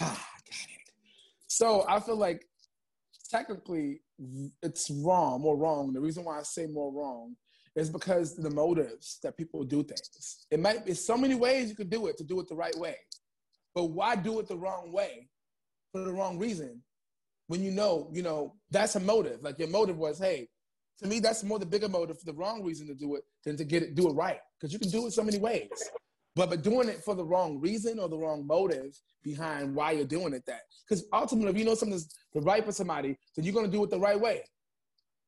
ah, 0.00 0.28
got 0.46 0.54
it. 0.54 0.90
So 1.46 1.84
I 1.88 2.00
feel 2.00 2.16
like 2.16 2.46
technically 3.30 4.00
it's 4.62 4.90
wrong, 4.90 5.40
more 5.40 5.56
wrong. 5.56 5.92
The 5.92 6.00
reason 6.00 6.24
why 6.24 6.38
I 6.38 6.42
say 6.42 6.66
more 6.66 6.92
wrong 6.92 7.36
is 7.76 7.90
because 7.90 8.36
the 8.36 8.50
motives 8.50 9.18
that 9.22 9.36
people 9.36 9.64
do 9.64 9.82
things. 9.82 10.46
It 10.50 10.60
might 10.60 10.86
be 10.86 10.94
so 10.94 11.16
many 11.16 11.34
ways 11.34 11.68
you 11.68 11.74
could 11.74 11.90
do 11.90 12.06
it 12.06 12.16
to 12.18 12.24
do 12.24 12.38
it 12.40 12.48
the 12.48 12.54
right 12.54 12.76
way. 12.76 12.96
But 13.74 13.86
why 13.86 14.14
do 14.14 14.38
it 14.38 14.46
the 14.46 14.56
wrong 14.56 14.92
way 14.92 15.28
for 15.90 16.02
the 16.02 16.12
wrong 16.12 16.38
reason 16.38 16.82
when 17.48 17.62
you 17.62 17.72
know, 17.72 18.08
you 18.12 18.22
know, 18.22 18.54
that's 18.70 18.94
a 18.94 19.00
motive. 19.00 19.42
Like 19.42 19.58
your 19.58 19.68
motive 19.68 19.98
was, 19.98 20.18
hey, 20.18 20.48
to 21.02 21.08
me, 21.08 21.20
that's 21.20 21.42
more 21.42 21.58
the 21.58 21.66
bigger 21.66 21.88
motive, 21.88 22.18
for 22.18 22.24
the 22.26 22.34
wrong 22.34 22.62
reason 22.62 22.86
to 22.86 22.94
do 22.94 23.16
it 23.16 23.22
than 23.44 23.56
to 23.56 23.64
get 23.64 23.82
it, 23.82 23.94
do 23.94 24.08
it 24.08 24.12
right. 24.12 24.38
Because 24.58 24.72
you 24.72 24.78
can 24.78 24.90
do 24.90 25.06
it 25.06 25.12
so 25.12 25.22
many 25.22 25.38
ways. 25.38 25.68
But 26.36 26.50
but 26.50 26.62
doing 26.62 26.88
it 26.88 27.02
for 27.04 27.14
the 27.14 27.24
wrong 27.24 27.60
reason 27.60 27.98
or 27.98 28.08
the 28.08 28.18
wrong 28.18 28.46
motive 28.46 28.98
behind 29.22 29.74
why 29.74 29.92
you're 29.92 30.04
doing 30.04 30.34
it 30.34 30.44
that. 30.46 30.62
Because 30.88 31.04
ultimately, 31.12 31.50
if 31.50 31.58
you 31.58 31.64
know 31.64 31.74
something's 31.74 32.08
the 32.32 32.40
right 32.40 32.64
for 32.64 32.72
somebody, 32.72 33.16
then 33.36 33.44
you're 33.44 33.54
gonna 33.54 33.68
do 33.68 33.82
it 33.84 33.90
the 33.90 33.98
right 33.98 34.20
way. 34.20 34.42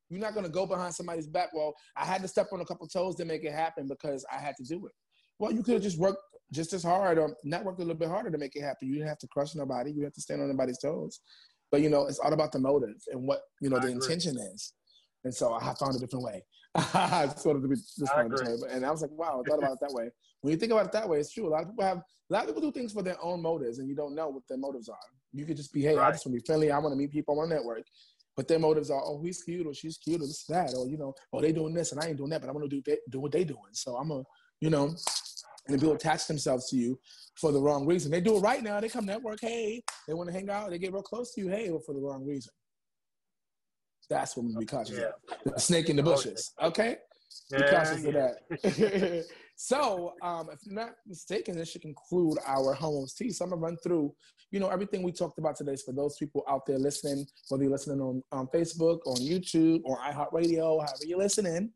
You're 0.09 0.21
not 0.21 0.35
gonna 0.35 0.49
go 0.49 0.67
behind 0.67 0.95
somebody's 0.95 1.27
back. 1.27 1.51
Well, 1.53 1.75
I 1.97 2.05
had 2.05 2.23
to 2.23 2.29
step 2.29 2.49
on 2.53 2.61
a 2.61 2.65
couple 2.65 2.87
toes 2.89 3.17
to 3.17 3.25
make 3.25 3.45
it 3.45 3.53
happen 3.53 3.87
because 3.89 4.25
I 4.33 4.41
had 4.41 4.57
to 4.57 4.65
do 4.65 4.87
it. 4.87 4.93
Well, 5.39 5.53
you 5.53 5.63
could 5.63 5.75
have 5.75 5.83
just 5.83 5.99
worked 5.99 6.23
just 6.53 6.73
as 6.73 6.83
hard 6.83 7.19
or 7.19 7.37
not 7.45 7.65
worked 7.65 7.79
a 7.81 7.83
little 7.83 7.99
bit 7.99 8.09
harder 8.09 8.31
to 8.31 8.39
make 8.39 8.57
it 8.57 8.63
happen. 8.63 8.89
You 8.89 8.95
didn't 8.95 9.09
have 9.09 9.19
to 9.19 9.29
crush 9.29 9.55
nobody. 9.55 9.93
You 9.93 10.05
have 10.05 10.13
to 10.15 10.21
stand 10.21 10.41
on 10.41 10.49
nobody's 10.49 10.79
toes. 10.79 11.21
But 11.71 11.81
you 11.81 11.91
know, 11.91 12.07
it's 12.07 12.19
all 12.19 12.33
about 12.33 12.53
the 12.53 12.59
motive 12.61 12.97
and 13.13 13.27
what 13.27 13.43
you 13.61 13.69
know 13.71 13.77
I 13.77 13.81
the 13.81 13.87
agree. 13.89 14.03
intention 14.03 14.37
is. 14.39 14.73
And 15.27 15.35
so 15.35 15.55
I 15.55 15.75
found 15.75 15.97
a 15.97 15.99
different 15.99 16.25
way. 16.25 16.45
I 16.77 17.27
sort 17.37 17.57
of 17.57 17.63
to 17.63 17.69
be 17.69 17.75
this 17.75 17.99
way. 18.17 18.69
And 18.71 18.87
I 18.87 18.93
was 18.93 19.03
like, 19.03 19.11
wow, 19.11 19.43
I 19.45 19.49
thought 19.49 19.59
about 19.59 19.73
it 19.73 19.79
that 19.81 19.93
way. 19.93 20.09
When 20.41 20.53
you 20.53 20.57
think 20.57 20.71
about 20.71 20.87
it 20.87 20.93
that 20.93 21.09
way, 21.09 21.19
it's 21.19 21.33
true. 21.33 21.49
A 21.49 21.51
lot 21.51 21.63
of 21.63 21.71
people 21.71 21.83
have 21.83 21.99
a 21.99 22.33
lot 22.33 22.43
of 22.43 22.47
people 22.47 22.63
do 22.63 22.71
things 22.71 22.93
for 22.93 23.03
their 23.03 23.17
own 23.21 23.43
motives, 23.43 23.81
and 23.81 23.89
you 23.89 23.97
don't 23.97 24.15
know 24.15 24.29
what 24.29 24.45
their 24.49 24.57
motives 24.57 24.89
are. 24.89 24.97
You 25.33 25.45
could 25.45 25.57
just 25.57 25.73
be, 25.73 25.83
hey, 25.83 25.97
right. 25.97 26.07
I 26.07 26.13
just 26.13 26.27
want 26.27 26.37
to 26.37 26.41
be 26.41 26.47
friendly. 26.47 26.71
I 26.71 26.79
want 26.79 26.93
to 26.93 26.97
meet 26.97 27.11
people 27.11 27.41
on 27.41 27.49
my 27.49 27.57
network. 27.57 27.83
But 28.37 28.47
their 28.47 28.61
motives 28.61 28.89
are, 28.89 29.03
oh, 29.03 29.21
he's 29.21 29.43
cute 29.43 29.67
or 29.67 29.75
she's 29.75 29.97
cute 29.97 30.21
or 30.21 30.27
this, 30.27 30.45
that, 30.45 30.75
or 30.77 30.87
you 30.87 30.97
know, 30.97 31.13
oh, 31.33 31.41
they 31.41 31.51
doing 31.51 31.75
this 31.75 31.91
and 31.91 32.01
I 32.01 32.07
ain't 32.07 32.19
doing 32.19 32.31
that, 32.31 32.41
but 32.41 32.49
I'm 32.49 32.55
gonna 32.55 32.69
do 32.69 32.81
do 33.11 33.19
what 33.19 33.33
they 33.33 33.43
doing. 33.43 33.73
So 33.73 33.97
I'm 33.97 34.13
a, 34.13 34.23
you 34.61 34.71
know, 34.71 34.95
and 35.67 35.81
people 35.81 35.95
attach 35.95 36.29
themselves 36.29 36.71
to 36.71 36.77
you 36.77 37.01
for 37.35 37.51
the 37.51 37.61
wrong 37.61 37.85
reason. 37.85 38.13
They 38.13 38.21
do 38.21 38.37
it 38.37 38.41
right 38.41 38.63
now. 38.63 38.79
They 38.79 38.89
come 38.89 39.07
network, 39.07 39.41
hey, 39.41 39.83
they 40.07 40.15
want 40.15 40.29
to 40.29 40.33
hang 40.33 40.49
out, 40.51 40.71
they 40.71 40.79
get 40.79 40.93
real 40.93 41.03
close 41.03 41.35
to 41.35 41.41
you, 41.41 41.49
hey, 41.49 41.69
but 41.71 41.85
for 41.85 41.95
the 41.95 42.01
wrong 42.01 42.25
reason. 42.25 42.53
That's 44.09 44.37
what 44.37 44.47
we 44.47 44.57
be 44.57 44.67
cautious 44.67 44.99
yeah. 44.99 45.11
of. 45.47 45.55
The 45.55 45.61
snake 45.61 45.89
in 45.89 45.97
the 45.97 46.03
bushes. 46.03 46.53
Okay? 46.63 46.97
Be 47.51 47.59
cautious 47.59 48.03
yeah. 48.03 48.09
of 48.09 48.15
that. 48.15 49.27
so, 49.57 50.15
um, 50.23 50.49
if 50.53 50.61
I'm 50.67 50.75
not 50.75 50.91
mistaken, 51.07 51.57
this 51.57 51.71
should 51.71 51.83
conclude 51.83 52.39
our 52.47 52.75
Homos 52.75 53.15
Tea. 53.15 53.31
So 53.31 53.45
I'm 53.45 53.51
gonna 53.51 53.63
run 53.63 53.77
through, 53.79 54.15
you 54.51 54.61
know, 54.61 54.69
everything 54.69 55.03
we 55.03 55.13
talked 55.13 55.39
about 55.39 55.57
today. 55.57 55.77
for 55.77 55.93
those 55.93 56.17
people 56.17 56.45
out 56.49 56.67
there 56.67 56.79
listening, 56.79 57.27
whether 57.49 57.65
you're 57.65 57.73
listening 57.73 58.01
on, 58.01 58.23
on 58.33 58.47
Facebook, 58.49 59.01
on 59.07 59.17
YouTube, 59.17 59.83
or 59.85 59.99
iHeartRadio, 59.99 60.81
however 60.81 61.05
you're 61.05 61.19
listening, 61.19 61.71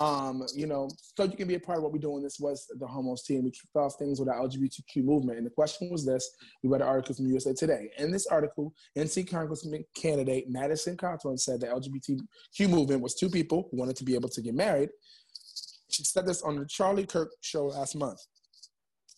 um, 0.00 0.44
you 0.54 0.66
know, 0.66 0.88
so 1.16 1.24
you 1.24 1.36
can 1.36 1.48
be 1.48 1.56
a 1.56 1.60
part 1.60 1.78
of 1.78 1.82
what 1.82 1.92
we're 1.92 1.98
doing. 1.98 2.22
This 2.22 2.38
was 2.38 2.66
the 2.78 2.86
Homos 2.86 3.24
team. 3.24 3.44
We 3.44 3.50
kicked 3.50 3.74
off 3.74 3.96
things 3.98 4.20
with 4.20 4.28
our 4.28 4.36
LGBTQ 4.36 5.02
movement. 5.02 5.38
And 5.38 5.46
the 5.46 5.50
question 5.50 5.90
was 5.90 6.06
this 6.06 6.30
we 6.62 6.70
read 6.70 6.82
an 6.82 6.86
article 6.86 7.16
from 7.16 7.26
USA 7.26 7.52
Today. 7.52 7.90
In 7.98 8.12
this 8.12 8.26
article, 8.26 8.72
NC 8.96 9.28
Congressman 9.28 9.84
candidate 9.96 10.48
Madison 10.48 10.96
Cawthorn 10.96 11.38
said 11.38 11.60
the 11.60 11.66
LGBTQ 11.66 12.70
movement 12.70 13.02
was 13.02 13.14
two 13.14 13.28
people 13.28 13.68
who 13.70 13.76
wanted 13.76 13.96
to 13.96 14.04
be 14.04 14.14
able 14.14 14.28
to 14.28 14.40
get 14.40 14.54
married. 14.54 14.90
She 15.90 16.04
said 16.04 16.26
this 16.26 16.42
on 16.42 16.56
the 16.56 16.66
Charlie 16.66 17.06
Kirk 17.06 17.32
show 17.40 17.66
last 17.66 17.96
month. 17.96 18.20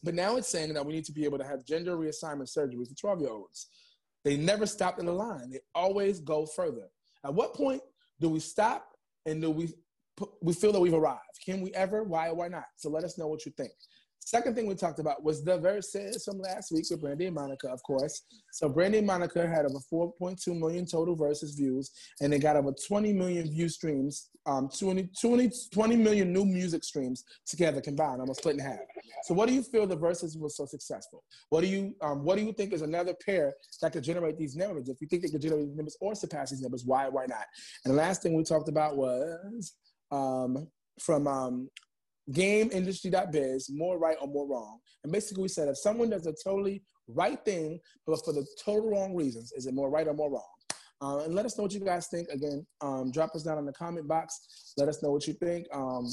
But 0.03 0.15
now 0.15 0.37
it's 0.37 0.49
saying 0.49 0.73
that 0.73 0.87
we 0.87 0.95
need 0.95 1.05
to 1.05 1.13
be 1.13 1.25
able 1.25 1.37
to 1.39 1.45
have 1.45 1.67
gender 1.67 1.97
reassignment 1.97 2.49
surgery 2.49 2.85
for 2.87 2.95
12 2.95 3.21
year 3.21 3.31
olds. 3.31 3.69
They 4.25 4.39
never 4.39 4.65
stop 4.65 4.99
in 4.99 5.05
the 5.07 5.13
line, 5.13 5.51
they 5.51 5.61
always 5.75 6.21
go 6.21 6.47
further. 6.47 6.89
At 7.25 7.35
what 7.35 7.55
point 7.55 7.83
do 8.19 8.31
we 8.31 8.41
stop 8.41 8.87
and 9.27 9.43
do 9.43 9.51
we 9.51 9.75
we 10.43 10.53
feel 10.53 10.73
that 10.73 10.81
we've 10.81 10.95
arrived. 10.95 11.21
Can 11.45 11.61
we 11.61 11.73
ever? 11.75 12.03
Why 12.05 12.29
or 12.29 12.35
why 12.35 12.49
not? 12.49 12.65
So 12.77 12.91
let 12.91 13.05
us 13.05 13.19
know 13.19 13.27
what 13.27 13.47
you 13.47 13.53
think. 13.57 13.73
Second 14.23 14.55
thing 14.55 14.67
we 14.67 14.75
talked 14.75 14.99
about 14.99 15.25
was 15.25 15.43
the 15.43 15.59
Verzuz 15.59 16.25
from 16.25 16.39
last 16.39 16.71
week 16.71 16.85
with 16.91 17.01
Brandy 17.01 17.27
and 17.27 17.35
Monica, 17.35 17.69
of 17.69 17.83
course. 17.83 18.23
So 18.53 18.69
Brandy 18.69 18.99
and 18.99 19.07
Monica 19.07 19.49
had 19.49 19.65
over 19.65 19.81
4.2 20.21 20.57
million 20.59 20.87
total 20.87 21.17
Verzuz 21.17 21.57
views, 21.57 21.91
and 22.21 22.33
they 22.33 22.39
got 22.39 22.55
over 22.55 22.73
20 22.73 23.13
million 23.13 23.51
view 23.51 23.69
streams, 23.69 24.29
um, 24.47 24.69
20, 24.69 25.09
20, 25.21 25.51
20 25.73 25.97
million 25.97 26.33
new 26.33 26.45
music 26.45 26.85
streams 26.85 27.25
together 27.47 27.81
combined, 27.81 28.21
almost 28.21 28.41
split 28.41 28.55
in 28.55 28.61
half. 28.61 28.79
So 29.25 29.35
what 29.35 29.49
do 29.49 29.55
you 29.55 29.63
feel 29.63 29.87
the 29.87 29.97
Verzuz 29.97 30.39
was 30.39 30.57
so 30.57 30.67
successful? 30.67 31.25
What 31.49 31.63
do 31.63 31.67
you 31.67 31.95
um, 32.01 32.23
what 32.23 32.39
do 32.39 32.45
you 32.45 32.53
think 32.53 32.73
is 32.73 32.83
another 32.83 33.15
pair 33.15 33.55
that 33.83 33.93
could 33.93 34.05
generate 34.05 34.39
these 34.39 34.55
numbers? 34.55 34.89
If 34.89 35.01
you 35.01 35.09
think 35.09 35.23
they 35.23 35.29
could 35.29 35.43
generate 35.43 35.67
these 35.67 35.77
numbers 35.77 35.97
or 36.01 36.15
surpass 36.15 36.51
these 36.51 36.63
numbers, 36.63 36.85
why 36.85 37.09
why 37.09 37.27
not? 37.27 37.47
And 37.85 37.93
the 37.93 37.99
last 37.99 38.23
thing 38.23 38.35
we 38.35 38.45
talked 38.45 38.69
about 38.69 38.97
was 38.97 39.73
um, 40.11 40.69
from 40.99 41.27
um, 41.27 41.69
gameindustry.biz, 42.31 43.71
more 43.71 43.99
right 43.99 44.17
or 44.21 44.29
more 44.29 44.49
wrong. 44.49 44.79
And 45.05 45.13
basically, 45.13 45.43
we 45.43 45.49
said 45.49 45.69
if 45.69 45.79
someone 45.79 46.11
does 46.11 46.27
a 46.27 46.35
totally 46.45 46.83
right 47.09 47.43
thing, 47.45 47.81
but 48.07 48.25
for 48.25 48.33
the 48.33 48.47
total 48.63 48.91
wrong 48.91 49.15
reasons, 49.15 49.53
is 49.53 49.67
it 49.67 49.75
more 49.75 49.91
right 49.91 50.07
or 50.07 50.15
more 50.15 50.31
wrong? 50.31 50.49
Uh, 51.03 51.25
and 51.25 51.35
let 51.35 51.47
us 51.47 51.57
know 51.57 51.63
what 51.63 51.73
you 51.73 51.81
guys 51.81 52.09
think. 52.09 52.29
Again, 52.29 52.67
um, 52.83 53.11
drop 53.11 53.35
us 53.35 53.43
down 53.43 53.59
in 53.59 53.65
the 53.65 53.73
comment 53.73 54.07
box. 54.07 54.75
Let 54.77 54.89
us 54.89 55.03
know 55.03 55.11
what 55.11 55.27
you 55.27 55.33
think. 55.35 55.67
Um, 55.73 56.07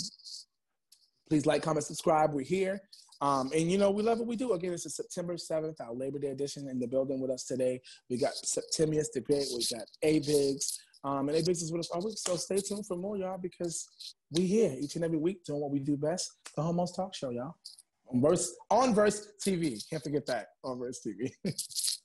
please 1.29 1.45
like, 1.45 1.61
comment, 1.61 1.85
subscribe. 1.85 2.33
We're 2.33 2.45
here. 2.45 2.81
Um, 3.19 3.49
and 3.53 3.71
you 3.71 3.77
know, 3.77 3.91
we 3.91 4.03
love 4.03 4.19
what 4.19 4.27
we 4.27 4.35
do. 4.35 4.53
Again, 4.53 4.73
it's 4.73 4.85
a 4.85 4.89
September 4.89 5.35
7th, 5.35 5.81
our 5.81 5.93
Labor 5.93 6.19
Day 6.19 6.29
edition 6.29 6.69
in 6.69 6.79
the 6.79 6.87
building 6.87 7.19
with 7.19 7.31
us 7.31 7.43
today. 7.43 7.81
We 8.09 8.17
got 8.17 8.33
Septimius 8.35 9.09
the 9.09 9.21
Great, 9.21 9.47
we 9.55 9.65
got 9.75 9.87
A 10.03 10.19
Biggs, 10.19 10.79
um, 11.07 11.29
and 11.29 11.45
Biggs 11.45 11.61
is 11.61 11.71
with 11.71 11.79
us 11.79 11.89
all 11.91 12.03
week. 12.03 12.17
So 12.17 12.35
stay 12.35 12.57
tuned 12.57 12.85
for 12.85 12.97
more, 12.97 13.15
y'all, 13.15 13.37
because 13.37 13.87
we 14.31 14.45
here 14.45 14.75
each 14.77 14.95
and 14.95 15.05
every 15.05 15.17
week 15.17 15.43
doing 15.45 15.61
what 15.61 15.71
we 15.71 15.79
do 15.79 15.95
best, 15.95 16.33
the 16.55 16.61
Homos 16.61 16.91
Talk 16.91 17.15
Show, 17.15 17.29
y'all. 17.29 17.55
On 18.13 18.21
Verse 18.21 18.53
on 18.69 18.93
Verse 18.93 19.33
TV. 19.45 19.81
Can't 19.89 20.03
forget 20.03 20.25
that 20.25 20.47
on 20.63 20.79
Verse 20.79 20.99
TV. 21.05 21.31